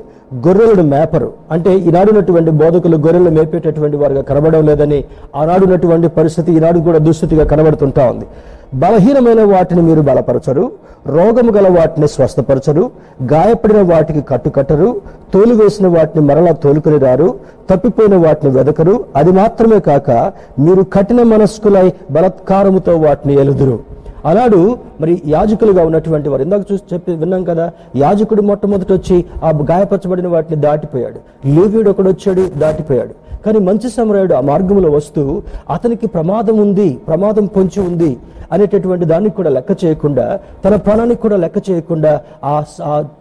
[0.47, 1.29] గొర్రెలను మేపరు.
[1.55, 4.99] అంటే ఈనాడున్నటువంటి బోధకులు గొర్రెలు మేపేటటువంటి వారుగా కనబడడం లేదని
[5.43, 8.27] ఆనాడున్నటువంటి పరిస్థితి ఈనాడు కూడా దుస్థితిగా కనబడుతుంటా ఉంది.
[8.75, 10.73] బలహీనమైన వాటిని మీరు బలపరచరు
[11.07, 12.91] రోగము గల వాటిని స్వస్థపరచరు
[13.23, 15.01] గాయపడిన వాటికి కట్టుకట్టరు
[15.35, 17.35] తోలు వేసిన వాటిని మరలా తోలుకుని రారు
[17.71, 20.11] తప్పిపోయిన వాటిని వెదకరు అది మాత్రమే కాక
[20.59, 23.79] మీరు కఠిన మనస్కులై బలత్కారముతో వాటిని ఎలుదురు.
[24.25, 30.29] అలాడు మరి యాజకులుగా ఉన్నటువంటి వారు ఇందాక చూసి చెప్పి విన్నాం కదా యాజకుడు మొట్టమొదటి వచ్చి ఆ గాయపరచబడిన
[30.29, 31.49] వాటిని దాటిపోయాడు.
[31.49, 33.15] లేవ్యుడు ఒకడు వచ్చాడు దాటిపోయాడు.
[33.47, 38.17] కానీ మంచి సమరాయుడు ఆ మార్గంలో వస్తూ అతనికి ప్రమాదం ఉంది ప్రమాదం పొంచి ఉంది
[38.53, 40.27] అనేటటువంటి దానికి కూడా లెక్క చేయకుండా
[40.65, 42.13] తన ప్రాణానికి కూడా లెక్క చేయకుండా
[42.53, 42.55] ఆ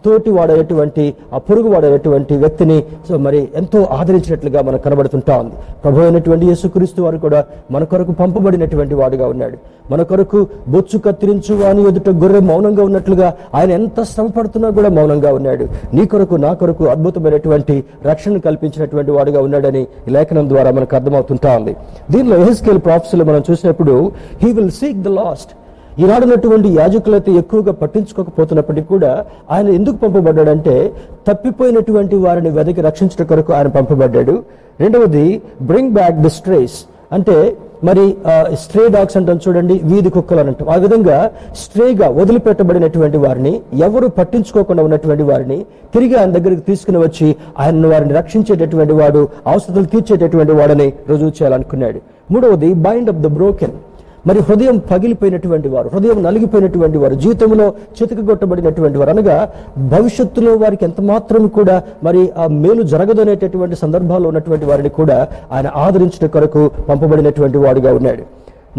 [0.04, 1.04] తోటి వాడేటువంటి
[1.34, 2.78] ఆ పొరుగు వాడేటువంటి వ్యక్తిని
[3.08, 5.56] సో మరి ఎంతో ఆదరించినట్లుగా మనకు కనబడుతుంటా ఉంది.
[5.84, 7.40] ప్రభు అయినటువంటి యేసుక్రీస్తు వారు కూడా
[7.74, 9.58] మన కొరకు పంపబడినటువంటి వాడుగా ఉన్నాడు.
[9.90, 10.40] మన కొరకు
[10.72, 13.28] బొచ్చు కత్తిరించు అని ఎదుట గొర్రె మౌనంగా ఉన్నట్లుగా
[13.58, 15.64] ఆయన ఎంత శ్రమ పడుతున్నా కూడా మౌనంగా ఉన్నాడు.
[15.96, 17.76] నీ కొరకు నా కొరకు అద్భుతమైనటువంటి
[18.10, 21.74] రక్షణ కల్పించినటువంటి వాడుగా ఉన్నాడని ఈ లేఖనం ద్వారా మనకు అర్థమవుతుంటా ఉంది.
[22.12, 23.94] దీనిలో ఎహెస్కేల్ ప్రాఫ్స్లో మనం చూసినప్పుడు
[24.42, 25.52] he will seek the lost
[26.02, 29.12] ఈనాడున్నటువంటి యాజకులైతే ఎక్కువగా పట్టించుకోకపోతున్నప్పటికీ కూడా
[29.50, 30.74] ఆయన ఎందుకు పంపబడ్డాడంటే
[31.28, 34.34] తప్పిపోయినటువంటి వారిని వెదకి రక్షించడం కొరకు ఆయన పంపబడ్డాడు.
[34.80, 35.26] రెండవది
[35.62, 36.78] బ్రింగ్ బ్యాక్ ది స్ట్రేస్
[37.16, 37.36] అంటే
[37.88, 38.04] మరి
[38.62, 41.18] స్ట్రే డాగ్స్ అంటాం చూడండి వీధి కుక్కలు అని ఆ విధంగా
[41.62, 43.52] స్ట్రేగా వదిలిపెట్టబడినటువంటి వారిని
[43.86, 45.58] ఎవరు పట్టించుకోకుండా ఉన్నటువంటి వారిని
[45.94, 52.00] తిరిగి ఆయన దగ్గరికి తీసుకుని వచ్చి ఆయన వారిని రక్షించేటటువంటి వాడు అవసరాలు తీర్చేటటువంటి వాడని రుజువు చేయాలనుకున్నాడు.
[52.32, 53.76] మూడవది బైండ్ ఆఫ్ ద బ్రోకెన్
[54.28, 57.66] మరి హృదయం పగిలిపోయినటువంటి వారు హృదయం నలిగిపోయినటువంటి వారు జీవితంలో
[57.96, 59.36] చితకగొట్టబడినటువంటి వారు అనగా
[59.94, 65.18] భవిష్యత్తులో వారికి ఎంత మాత్రం కూడా మరి ఆ మేలు జరగదు అనేటటువంటి సందర్భాల్లో ఉన్నటువంటి వారిని కూడా
[65.52, 68.24] ఆయన ఆదరించిన కొరకు పంపబడినటువంటి వాడుగా ఉన్నాడు.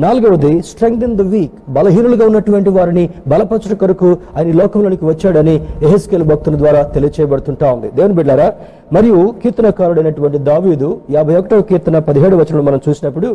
[0.04, 5.56] నాలుగవది స్ట్రెంగ్త్ ఇన్ ద వీక్ బలహీనులుగా ఉన్నటువంటి వారిని బలపరచడం కొరకు ఆయన లోకంలోనికి వచ్చాడని
[5.88, 7.90] ఎహెస్కేల్ భక్తుల ద్వారా తెలియచేయబడుతుంటా ఉంది.
[7.98, 8.48] దేవుని బిడ్డారా
[8.96, 13.30] మరియు కీర్తనకారుడైనటువంటి దావీదు యాభై ఒకటవ కీర్తన పదిహేడు వచనంలో మనం చూసినప్పుడు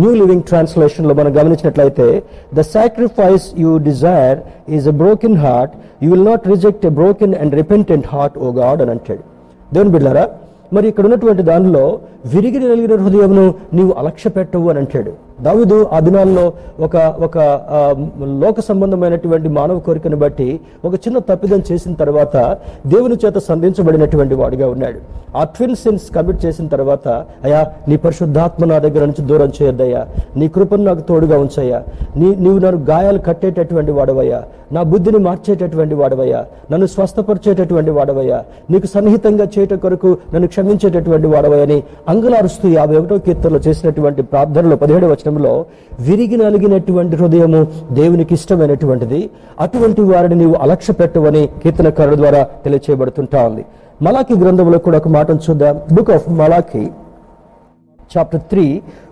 [0.00, 2.22] న్యూ లివింగ్ ట్రాన్స్లేషన్లో మనం గమనించినట్లయితే
[2.54, 4.38] the sacrifice you desire
[4.78, 8.82] is a broken heart you will not reject a broken and repentant heart O God
[8.82, 9.22] అని అంటాడు.
[9.74, 10.26] దేవుని బిడ్డారా
[10.72, 11.84] మరి ఇక్కడ ఉన్నటువంటి దానిలో
[12.34, 15.12] విరిగి నలిగిన హృదయమును నీవు అలక్ష్య పెట్టవు అని అంటాడు.
[15.42, 17.38] దావిదు ఆ దినాల్లో ఒక ఒక
[18.22, 24.98] లోక సంబంధమైనటువంటి మానవ కోరికను బట్టి ఒక చిన్న తప్పిదం చేసిన తర్వాత దేవుని చేత సంధించబడినటువంటి వాడిగా ఉన్నాడు.
[25.36, 27.08] ఆ ట్విన్ సిన్స్ కమిట్ చేసిన తర్వాత
[27.44, 30.06] అయ్యా నీ పరిశుద్ధాత్మ నా దగ్గర నుంచి దూరం చేయొద్దయ్యా.
[30.36, 31.82] నీ కృపను నాకు తోడుగా ఉంచయ్యా.
[32.16, 34.42] నీ నీవు నన్ను గాయాలు కట్టేటటువంటి వాడవయ్యా.
[34.72, 36.44] నా బుద్ధిని మార్చేటటువంటి వాడవయ్యా.
[36.72, 38.44] నన్ను స్వస్థపరిచేటటువంటి వాడవయ్యా.
[38.70, 45.52] నీకు సన్నిహితంగా చేయట కొరకు నన్ను క్షమించేటటువంటి వాడవయ్యని అంగులారుస్తూ యాభై ఒకటో కీర్తనలో చేసినటువంటి ప్రార్థనలో పదిహేడు వచనంలో
[46.06, 47.60] విరిగి నలిగినటువంటి హృదయము
[47.98, 49.20] దేవునికి ఇష్టమైనటువంటిది.
[49.64, 53.64] అటువంటి వారిని నీవు అలక్ష్య పెట్టవని కీర్తనకారుల ద్వారా తెలియచేయబడుతుంటా ఉంది
[54.06, 55.74] మలాకి గ్రంథంలో కూడా ఒక మాటను చూద్దాం.
[55.96, 56.84] Book of Malachi
[58.14, 58.64] chapter three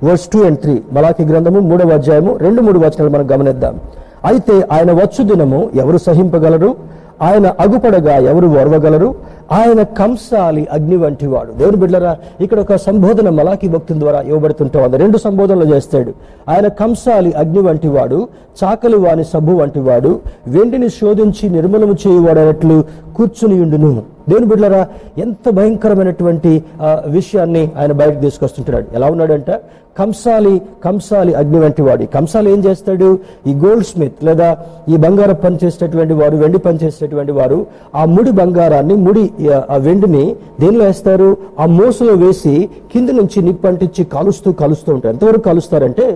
[0.07, 3.75] verse two and three Malachi గ్రంథము మూడవ అధ్యాయము రెండు మూడు వచనాలు మనం గమనిద్దాం.
[4.31, 6.71] అయితే ఆయన వచ్చు దినము ఎవరు సహింపగలరు?
[7.27, 9.09] ఆయన అగుపడగా ఎవరు ఓర్వగలరు?
[9.53, 11.53] ఆయన కంసాలి అగ్ని వంటి వాడు.
[11.53, 14.97] దేవుని బిడ్డరా ఇక్కడ ఒక సంబోధన మలాకి భక్తుల ద్వారా ఇవ్వబడుతుంటా ఉంది.
[14.97, 16.15] రెండు సంబోధనలు చేస్తాడు.
[16.49, 18.29] ఆయన కంసాలి అగ్ని వంటి వాడు
[18.65, 22.85] చాకలి వాని సబ్బు వంటి వాడు వెండిని శోధించి నిర్మూలము చేయువాడనట్లు
[23.17, 24.14] కూర్చుని ఉండును.
[24.27, 24.83] దేవుని బిడ్డరా
[25.19, 26.53] ఎంత భయంకరమైనటువంటి
[27.09, 29.51] విషయాన్ని ఆయన బయటకు తీసుకొస్తుంటున్నాడు ఎలా ఉన్నాడంట?
[29.97, 30.53] కంసాలి
[30.85, 32.05] కంసాలి అగ్ని వంటి వాడు.
[32.07, 33.09] కంసాలి ఏం చేస్తాడు?
[33.47, 34.49] ఈ గోల్డ్ స్మిత్ లేదా
[34.89, 37.59] ఈ బంగారం పని చేసేటటువంటి వారు వెండి పని చేసేటటువంటి వారు
[37.95, 39.25] ఆ ముడి బంగారాన్ని ముడి
[39.71, 40.25] ఆ, వెండిని
[40.61, 41.29] దేనిలో వేస్తారు?
[41.59, 42.55] ఆ మోసలో వేసి
[42.93, 44.49] కింద నుంచి నిప్పు అంటించి కలుస్తూ
[44.95, 45.13] ఉంటారు.
[45.13, 46.07] ఎంతవరకు కలుస్తారంటే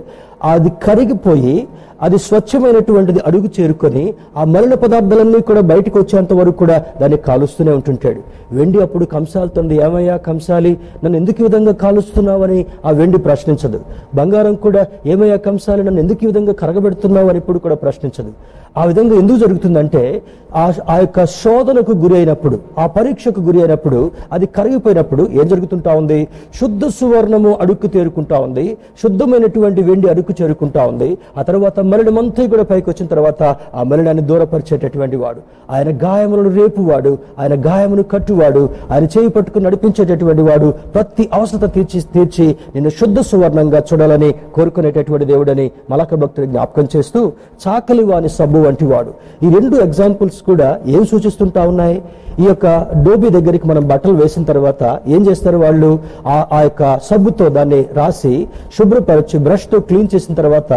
[0.43, 1.67] అది కరిగిపోయి
[2.01, 8.21] అది స్వచ్ఛమైనటువంటిది అడుగు చేరుకొని ఆ మరణ పదార్థాలన్నీ కూడా బయటకు వచ్చేంత వరకు కూడా దాన్ని కాలుస్తూనే ఉంటుంటాడు.
[8.51, 12.65] వెండి అప్పుడు కంసాలుతుంది ఏమయ్యా కంసాలి నన్ను ఎందుకు ఈ విధంగా కాలుస్తున్నావని?
[12.85, 13.79] ఆ వెండి ప్రశ్నించదు.
[14.15, 17.29] బంగారం కూడా ఏమయ్యా కంసాలి నన్ను ఎందుకు ఈ విధంగా కరగబెడుతున్నావు?
[17.29, 18.31] అని ఇప్పుడు కూడా ప్రశ్నించదు.
[18.77, 20.21] ఆ విధంగా ఎందుకు జరుగుతుందంటే
[20.55, 26.27] ఆ ఆ యొక్క శోధనకు గురి అయినప్పుడు ఆ పరీక్షకు గురి అయినప్పుడు అది కరిగిపోయినప్పుడు ఏం జరుగుతుంటా ఉంది?
[26.61, 28.77] శుద్ధ సువర్ణము అడుక్కు తేరుకుంటా ఉంది.
[29.03, 31.09] శుద్ధమైనటువంటి వెండి అడుక్కు చేరుకుంటా ఉంది.
[31.37, 33.41] ఆ తర్వాత మరణమంతా కూడా పైకి వచ్చిన తర్వాత
[33.77, 35.41] ఆ మరణాన్ని దూరపరిచేటటువంటి వాడు.
[35.75, 42.47] ఆయన గాయములను రేపువాడు ఆయన గాయమును కట్టువాడు ఆయన చేయి పట్టుకుని నడిపించేటటువంటి వాడు ప్రతి అవసరత తీర్చి తీర్చి
[42.75, 47.21] నిన్ను శుద్ధ సువర్ణంగా చూడాలని కోరుకునేటటువంటి దేవుడని మలక భక్తుడు జ్ఞాపకం చేస్తూ
[47.63, 49.11] చాకలి వాని సబ్బు వంటి వాడు
[49.45, 51.97] ఈ రెండు ఎగ్జాంపుల్స్ కూడా ఏం సూచిస్తుంటా ఉన్నాయి?
[52.43, 52.65] ఈ యొక్క
[53.05, 54.83] డోబీ దగ్గరికి మనం బట్టలు వేసిన తర్వాత
[55.15, 55.89] ఏం చేస్తారు వాళ్ళు?
[56.33, 58.33] ఆ ఆ యొక్క సబ్బుతో దాన్ని రాసి
[58.77, 60.73] శుభ్రపరచి బ్రష్తో క్లీన్ చేసిన తర్వాత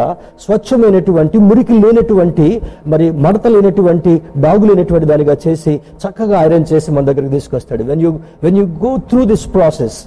[0.47, 2.49] స్వచ్ఛమైనటువంటి మురికి లేనటువంటి
[2.87, 4.15] మరి మడత లేనటువంటి
[4.47, 7.83] డాగు లేనటువంటి దానిగా చేసి చక్కగా ఐరన్ చేసి మన దగ్గరికి తీసుకొస్తాడు.
[7.91, 9.99] When you when you go through this process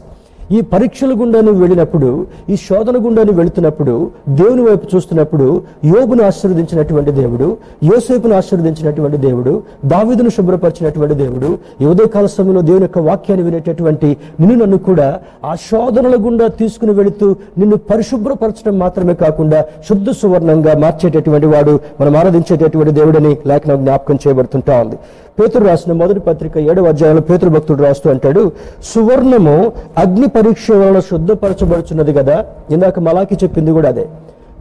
[0.50, 2.10] ఈ పరీక్షల గుండా నువ్వు వెళ్ళినప్పుడు
[2.50, 3.93] ఈ శోధన గుండా నువ్వు వెళుతున్నప్పుడు
[4.39, 5.46] దేవుని వైపు చూస్తున్నప్పుడు
[5.91, 7.48] యోగును ఆశీర్వదించినటువంటి దేవుడు
[7.84, 9.54] యోసేపును ఆశీర్వదించినటువంటి దేవుడు
[9.86, 11.50] దావిదును శుభ్రపరిచినటువంటి దేవుడు
[11.82, 15.08] ఈ ఉదయకాల సమయంలో దేవుని యొక్క వాక్యాన్ని వినేటటువంటి నిన్ను నన్ను కూడా
[15.46, 22.91] ఆ శోధనల గుండా తీసుకుని వెళుతూ నిన్ను పరిశుభ్రపరచడం మాత్రమే కాకుండా శుద్ధ సువర్ణంగా మార్చేటటువంటి వాడు మనం ఆరాధించేటటువంటి
[22.91, 24.98] దేవుడని లేఖనం జ్ఞాపకం చేయబడుతుంటా ఉంది.
[25.38, 28.44] పేతురు రాసిన మొదటి పత్రిక ఏడవ అధ్యాయంలో పేతురు భక్తుడు రాస్తూ అంటాడు
[28.84, 29.56] సువర్ణము
[29.98, 32.38] అగ్ని పరీక్ష వలన శుద్ధపరచబడుచున్నది కదా?
[32.72, 34.06] ఇందాక మలాకి చెప్పింది కూడా అదే.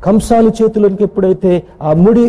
[0.04, 1.50] కంసాలు చేతిలోనికి ఎప్పుడైతే
[1.82, 2.24] ఆ ముడి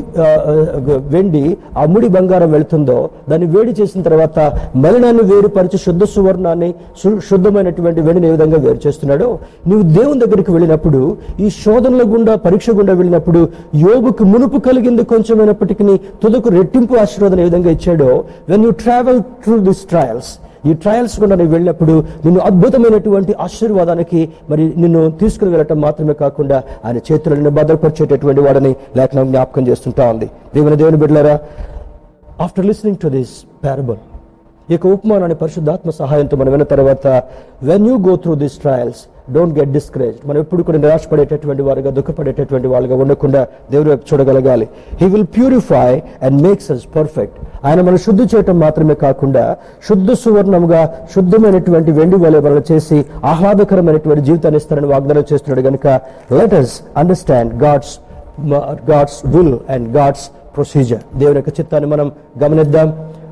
[1.13, 1.43] వెండి
[1.77, 2.97] ఆ ముడి బంగారం వెళుతుందో
[3.29, 4.39] దాన్ని వేడి చేసిన తర్వాత
[4.83, 6.69] మలినాన్ని వేరుపరిచి శుద్ధ సువర్ణాన్ని
[7.29, 9.29] శుద్ధమైనటువంటి వెండిని ఏ విధంగా వేరు చేస్తున్నాడో
[9.67, 11.01] నీవు దేవుని దగ్గరికి వెళ్ళినప్పుడు
[11.39, 13.41] ఈ శోధనల గుండా పరీక్ష గుండా వెళ్ళినప్పుడు
[13.85, 15.83] యోగుకు మునుపు కలిగింది కొంచెమైనప్పటికీ
[16.23, 18.09] తుదకు రెట్టింపు ఆశీర్వాదం ఏ విధంగా ఇచ్చాడో
[18.49, 20.31] when you travel through this trials
[20.65, 21.93] ఈ ట్రయల్స్ కూడా నువ్వు వెళ్ళినప్పుడు
[22.25, 29.63] నిన్ను అద్భుతమైనటువంటి ఆశీర్వాదానికి మరి నిన్ను తీసుకుని వెళ్ళటం మాత్రమే కాకుండా ఆయన చేతులను భద్రపరిచేటటువంటి వాడని లేఖనం జ్ఞాపకం
[29.67, 30.27] చేస్తుంటా ఉంది.
[30.55, 31.35] దేవుని దేవుని బిడ్డలారా
[32.39, 33.33] after listening to this
[33.65, 33.99] parable
[34.69, 37.07] ఈ యొక్క ఉపమానాన్ని పరిశుద్ధాత్మ సహాయంతో మనం విన్న తర్వాత
[37.63, 39.01] when you go through this trials
[39.33, 44.65] don't get discourage మనం ఎప్పుడు కూడా నిరాశపడేటటువంటి వారుగా దుఃఖపడేటటువంటి వాళ్ళుగా ఉండకుండా దేవుని వైపు చూడగలగాలి.
[45.01, 45.89] He will purify
[46.25, 49.43] and makes us perfect ఆయన మనం శుద్ధి చేయటం మాత్రమే కాకుండా
[49.87, 50.81] శుద్ధ సువర్ణముగా
[51.15, 52.99] శుద్ధమైనటువంటి వెండి వలె వలన చేసి
[53.31, 55.87] ఆహ్లాదకరమైనటువంటి జీవితాన్ని ఇస్తారని వాగ్దానం చేస్తున్నాడు కనుక
[56.39, 57.93] let us understand God's
[58.91, 62.07] God's will and God's procedure దేవుని యొక్క చిత్తాన్ని మనం
[62.43, 62.87] గమనిద్దాం.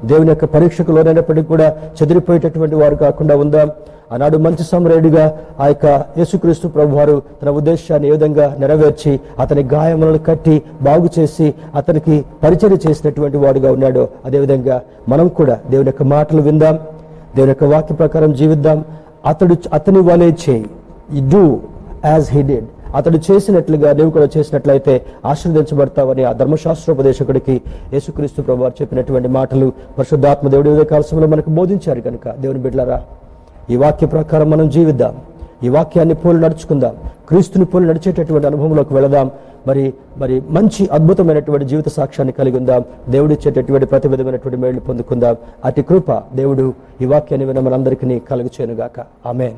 [0.05, 3.69] దేవుని యొక్క పరీక్షకు లోనైనప్పటికీ కూడా చెదిరిపోయేటటువంటి వారు కాకుండా ఉందాం?
[4.13, 5.23] ఆనాడు మంచి సమరేడుగా
[5.59, 5.85] ఆ యొక్క
[6.17, 12.79] యేసుక్రీస్తు ప్రభు వారు తన ఉద్దేశాన్ని ఏ విధంగా నెరవేర్చి అతని గాయములను కట్టి బాగు చేసి అతనికి పరిచయం
[12.85, 16.75] చేసినటువంటి వాడుగా ఉన్నాడో అదేవిధంగా మనం కూడా దేవుని యొక్క మాటలు విందాం
[17.35, 18.85] దేవుని యొక్క వాక్య ప్రకారం జీవిద్దాం.
[19.25, 20.65] అతడు అతని వలే చేయి.
[21.31, 21.43] డూ
[22.05, 27.61] యాజ్ హీ డిడ్ అతడు చేసినట్లుగా నీవు కూడా చేసినట్లయితే ఆశీర్వదించబడతావని ఆ ధర్మశాస్త్రోపదేశకుడికి
[27.93, 33.03] యేసుక్రీస్తు ప్రభు చెప్పినటువంటి మాటలు పరిశుద్ధాత్మ దేవుడి ఉదయ సమయంలో మనకు బోధించారు కనుక దేవుని బిడ్డలారా
[33.69, 35.17] ఈ వాక్య ప్రకారం మనం జీవిద్దాం.
[35.63, 36.95] ఈ వాక్యాన్ని పోలు నడుచుకుందాం.
[37.29, 39.31] క్రీస్తుని పోలు నడిచేటటువంటి అనుభవంలోకి వెళదాం.
[39.67, 42.83] మరి మరి మంచి అద్భుతమైనటువంటి జీవిత సాక్ష్యాన్ని కలిగి ఉందాం.
[43.09, 45.35] దేవుడు ఇచ్చేటటువంటి ప్రతి విధమైనటువంటి మేళ్ళు పొందుకుందాం.
[45.65, 49.53] అతి కృప దేవుడు ఈ వాక్యాన్ని విన మనందరికీ కలుగు చేయనుగాక ఆమెన్.